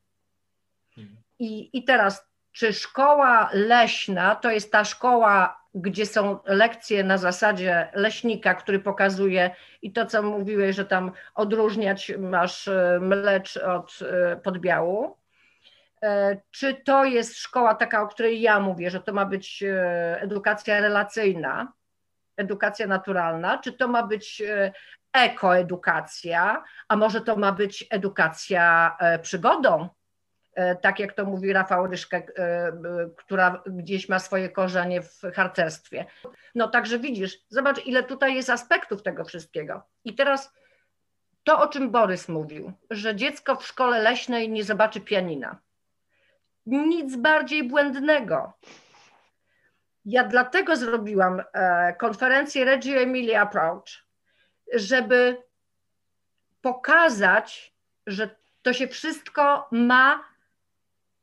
[1.38, 2.26] I, I teraz,
[2.56, 9.50] czy szkoła leśna to jest ta szkoła gdzie są lekcje na zasadzie leśnika, który pokazuje
[9.82, 15.16] i to, co mówiłeś, że tam odróżniać masz e, mlecz od e, podbiału.
[16.02, 19.64] E, czy to jest szkoła taka, o której ja mówię, że to ma być
[20.16, 21.72] edukacja relacyjna,
[22.36, 24.42] edukacja naturalna, czy to ma być
[25.12, 29.88] ekoedukacja, a może to ma być edukacja przygodą,
[30.82, 32.72] tak jak to mówi Rafał Ryszkę, e,
[33.16, 36.06] która gdzieś ma swoje korzenie w harcerstwie.
[36.54, 39.82] No także widzisz, zobacz ile tutaj jest aspektów tego wszystkiego.
[40.04, 40.52] I teraz
[41.44, 45.58] to, o czym Borys mówił, że dziecko w szkole leśnej nie zobaczy pianina.
[46.66, 48.52] Nic bardziej błędnego.
[50.04, 54.06] Ja dlatego zrobiłam e, konferencję Reggio Emilia Approach,
[54.74, 55.42] żeby
[56.60, 57.74] pokazać,
[58.06, 60.35] że to się wszystko ma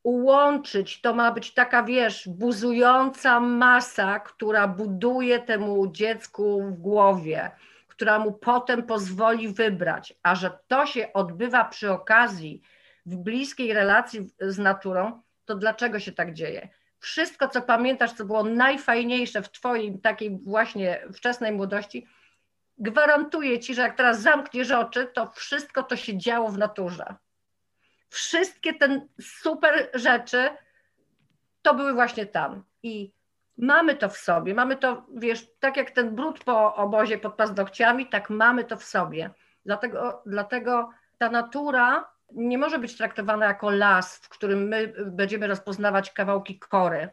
[0.04, 1.02] ułączyć.
[1.02, 7.52] To ma być taka, wiesz, buzująca masa, która buduje temu dziecku w głowie,
[7.88, 10.14] która mu potem pozwoli wybrać.
[10.24, 12.62] A że to się odbywa przy okazji
[13.06, 16.70] w bliskiej relacji z naturą, to dlaczego się tak dzieje?
[17.00, 22.08] Wszystko, co pamiętasz, co było najfajniejsze w Twojej takiej właśnie wczesnej młodości,
[22.78, 27.16] gwarantuję Ci, że jak teraz zamkniesz oczy, to wszystko to się działo w naturze
[28.14, 30.50] wszystkie te super rzeczy
[31.62, 32.64] to były właśnie tam.
[32.84, 33.14] I
[33.58, 38.10] mamy to w sobie, mamy to, wiesz, tak jak ten brud po obozie pod paznokciami,
[38.10, 39.30] tak mamy to w sobie.
[39.66, 46.12] Dlatego, dlatego ta natura nie może być traktowana jako las, w którym my będziemy rozpoznawać
[46.12, 47.10] kawałki kory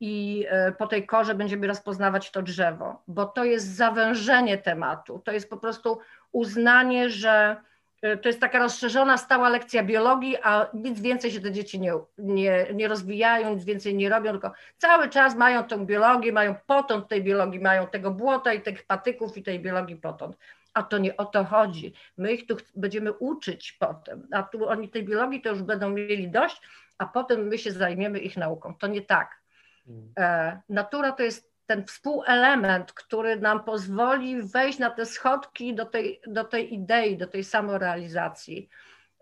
[0.00, 5.32] i e, po tej korze będziemy rozpoznawać to drzewo, bo to jest zawężenie tematu, to
[5.32, 5.98] jest po prostu
[6.32, 7.56] uznanie, że
[8.00, 12.66] to jest taka rozszerzona, stała lekcja biologii, a nic więcej się te dzieci nie, nie,
[12.74, 17.22] nie rozwijają, nic więcej nie robią, tylko cały czas mają tą biologię, mają potąd tej
[17.22, 20.36] biologii, mają tego błota i tych patyków i tej biologii potąd.
[20.74, 21.94] A to nie o to chodzi.
[22.16, 26.30] My ich tu będziemy uczyć potem, a tu oni tej biologii to już będą mieli
[26.30, 26.62] dość,
[26.98, 28.74] a potem my się zajmiemy ich nauką.
[28.74, 29.40] To nie tak.
[29.88, 30.12] Mm.
[30.18, 36.20] E, natura to jest ten współelement, który nam pozwoli wejść na te schodki do tej,
[36.26, 38.68] do tej idei, do tej samorealizacji,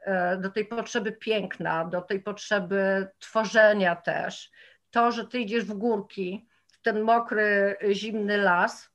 [0.00, 4.50] e, do tej potrzeby piękna, do tej potrzeby tworzenia też.
[4.90, 8.90] To, że ty idziesz w górki, w ten mokry, zimny las,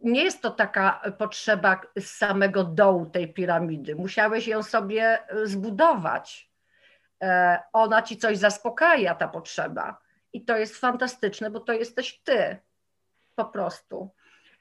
[0.00, 3.94] nie jest to taka potrzeba z samego dołu tej piramidy.
[3.94, 6.50] Musiałeś ją sobie zbudować.
[7.22, 9.98] E, ona ci coś zaspokaja, ta potrzeba.
[10.32, 12.65] I to jest fantastyczne, bo to jesteś ty.
[13.36, 14.10] Po prostu.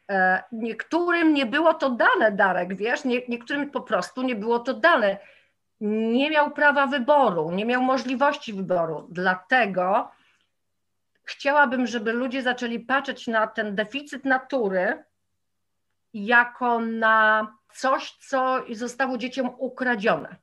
[0.09, 4.73] E, niektórym nie było to dane, Darek, wiesz, nie, niektórym po prostu nie było to
[4.73, 5.17] dane.
[5.81, 9.07] Nie miał prawa wyboru, nie miał możliwości wyboru.
[9.11, 10.11] Dlatego
[11.23, 15.03] chciałabym, żeby ludzie zaczęli patrzeć na ten deficyt natury
[16.13, 20.35] jako na coś, co zostało dzieciom ukradzione.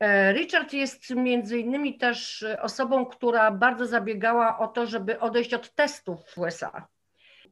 [0.00, 5.74] E, Richard jest między innymi też osobą, która bardzo zabiegała o to, żeby odejść od
[5.74, 6.86] testów w USA.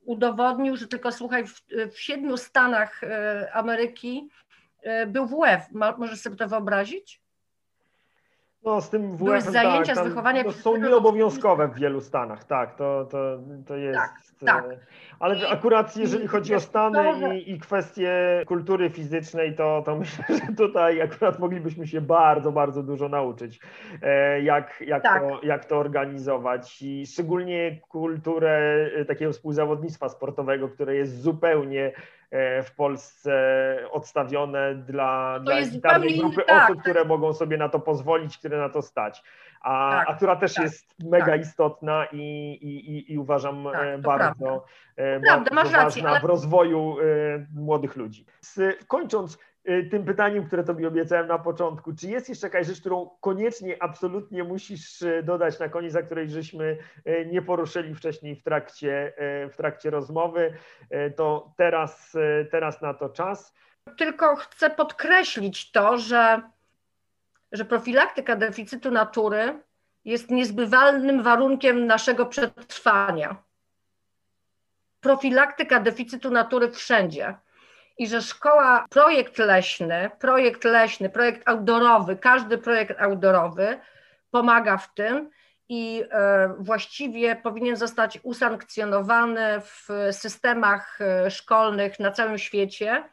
[0.04, 4.28] Udowodnił, że tylko słuchaj, w, w siedmiu stanach e, Ameryki
[4.82, 5.70] e, był WF.
[5.98, 7.23] Możesz sobie to wyobrazić?
[8.64, 12.44] No, z tym Były WF zajęcia tak, z wychowania no, są nieobowiązkowe w wielu stanach,
[12.44, 13.98] tak, to, to, to jest.
[13.98, 14.14] Tak,
[14.46, 14.64] tak.
[15.20, 18.12] Ale I, akurat jeżeli chodzi o Stany i, i kwestie
[18.46, 23.60] kultury fizycznej, to, to myślę, że tutaj akurat moglibyśmy się bardzo, bardzo dużo nauczyć,
[24.02, 25.22] e, jak, jak, tak.
[25.22, 31.92] to, jak to organizować i szczególnie kulturę e, takiego współzawodnictwa sportowego, które jest zupełnie
[32.23, 32.23] E,
[32.64, 33.32] w Polsce
[33.90, 38.68] odstawione dla, dla elitarnej grupy tak, osób, które mogą sobie na to pozwolić, które na
[38.68, 39.22] to stać.
[39.60, 41.40] A, tak, a która też tak, jest mega tak.
[41.40, 44.64] istotna i, i, i uważam tak, e, bardzo,
[44.96, 46.20] e, bardzo ważna rację, ale...
[46.20, 46.96] w rozwoju
[47.54, 48.26] młodych ludzi.
[48.88, 49.38] Kończąc, Y,
[49.90, 51.94] tym pytaniem, które Tobie obiecałem na początku.
[51.94, 56.28] Czy jest jeszcze jakaś rzecz, którą koniecznie, absolutnie musisz y, dodać na koniec, a której
[56.28, 59.12] żeśmy y, nie poruszyli wcześniej w trakcie,
[59.52, 60.54] w trakcie rozmowy?
[61.16, 62.16] To teraz,
[62.50, 63.54] teraz na to czas.
[63.98, 66.42] Tylko chcę podkreślić to, że,
[67.52, 69.60] że profilaktyka deficytu natury
[70.04, 73.36] jest niezbywalnym warunkiem naszego przetrwania.
[75.00, 77.34] Profilaktyka deficytu natury wszędzie
[77.98, 83.78] i że szkoła, projekt leśny, projekt leśny, projekt outdoorowy, każdy projekt outdoorowy
[84.30, 85.30] pomaga w tym
[85.68, 93.04] i e, właściwie powinien zostać usankcjonowany w systemach e, szkolnych na całym świecie,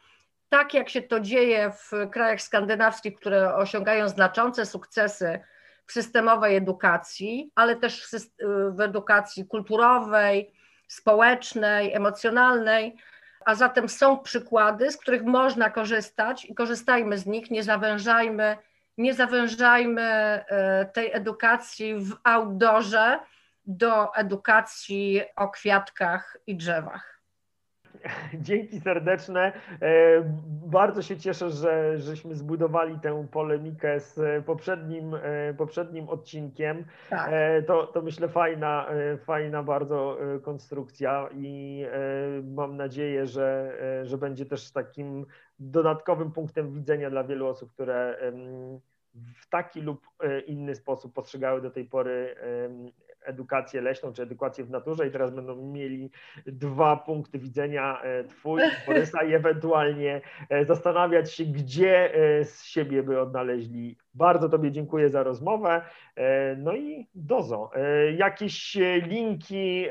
[0.49, 5.39] tak jak się to dzieje w krajach skandynawskich, które osiągają znaczące sukcesy
[5.85, 8.07] w systemowej edukacji, ale też
[8.71, 10.53] w edukacji kulturowej,
[10.87, 12.97] społecznej, emocjonalnej
[13.45, 18.57] a zatem są przykłady, z których można korzystać i korzystajmy z nich, nie zawężajmy,
[18.97, 23.19] nie zawężajmy e, tej edukacji w outdoorze
[23.65, 27.20] do edukacji o kwiatkach i drzewach.
[28.33, 29.53] Dzięki serdeczne.
[29.81, 30.23] E,
[30.65, 36.85] bardzo się cieszę, że żeśmy zbudowali tę polemikę z poprzednim, e, poprzednim odcinkiem.
[37.09, 37.29] Tak.
[37.31, 38.87] E, to, to myślę fajna,
[39.25, 41.85] fajna bardzo konstrukcja i
[42.43, 45.25] mam nadzieję, że, że będzie też takim
[45.59, 48.17] dodatkowym punktem widzenia dla wielu osób, które
[49.35, 50.07] w taki lub
[50.47, 52.35] inny sposób postrzegały do tej pory
[53.23, 56.11] edukację leśną czy edukację w naturze i teraz będą mieli
[56.45, 63.03] dwa punkty widzenia, e, twój, Borysa i ewentualnie e, zastanawiać się, gdzie e, z siebie
[63.03, 63.97] by odnaleźli.
[64.13, 65.81] Bardzo Tobie dziękuję za rozmowę.
[66.57, 67.71] No i dozo.
[68.17, 69.85] Jakieś linki,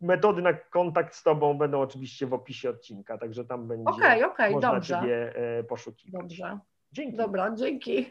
[0.00, 4.50] metody na kontakt z Tobą będą oczywiście w opisie odcinka, także tam będzie okay, okay,
[4.50, 5.00] można dobrze.
[5.00, 5.32] Ciebie
[5.68, 6.22] poszukiwać.
[6.22, 6.58] Dobrze.
[6.92, 7.16] Dzięki.
[7.16, 8.10] Dobra, dzięki.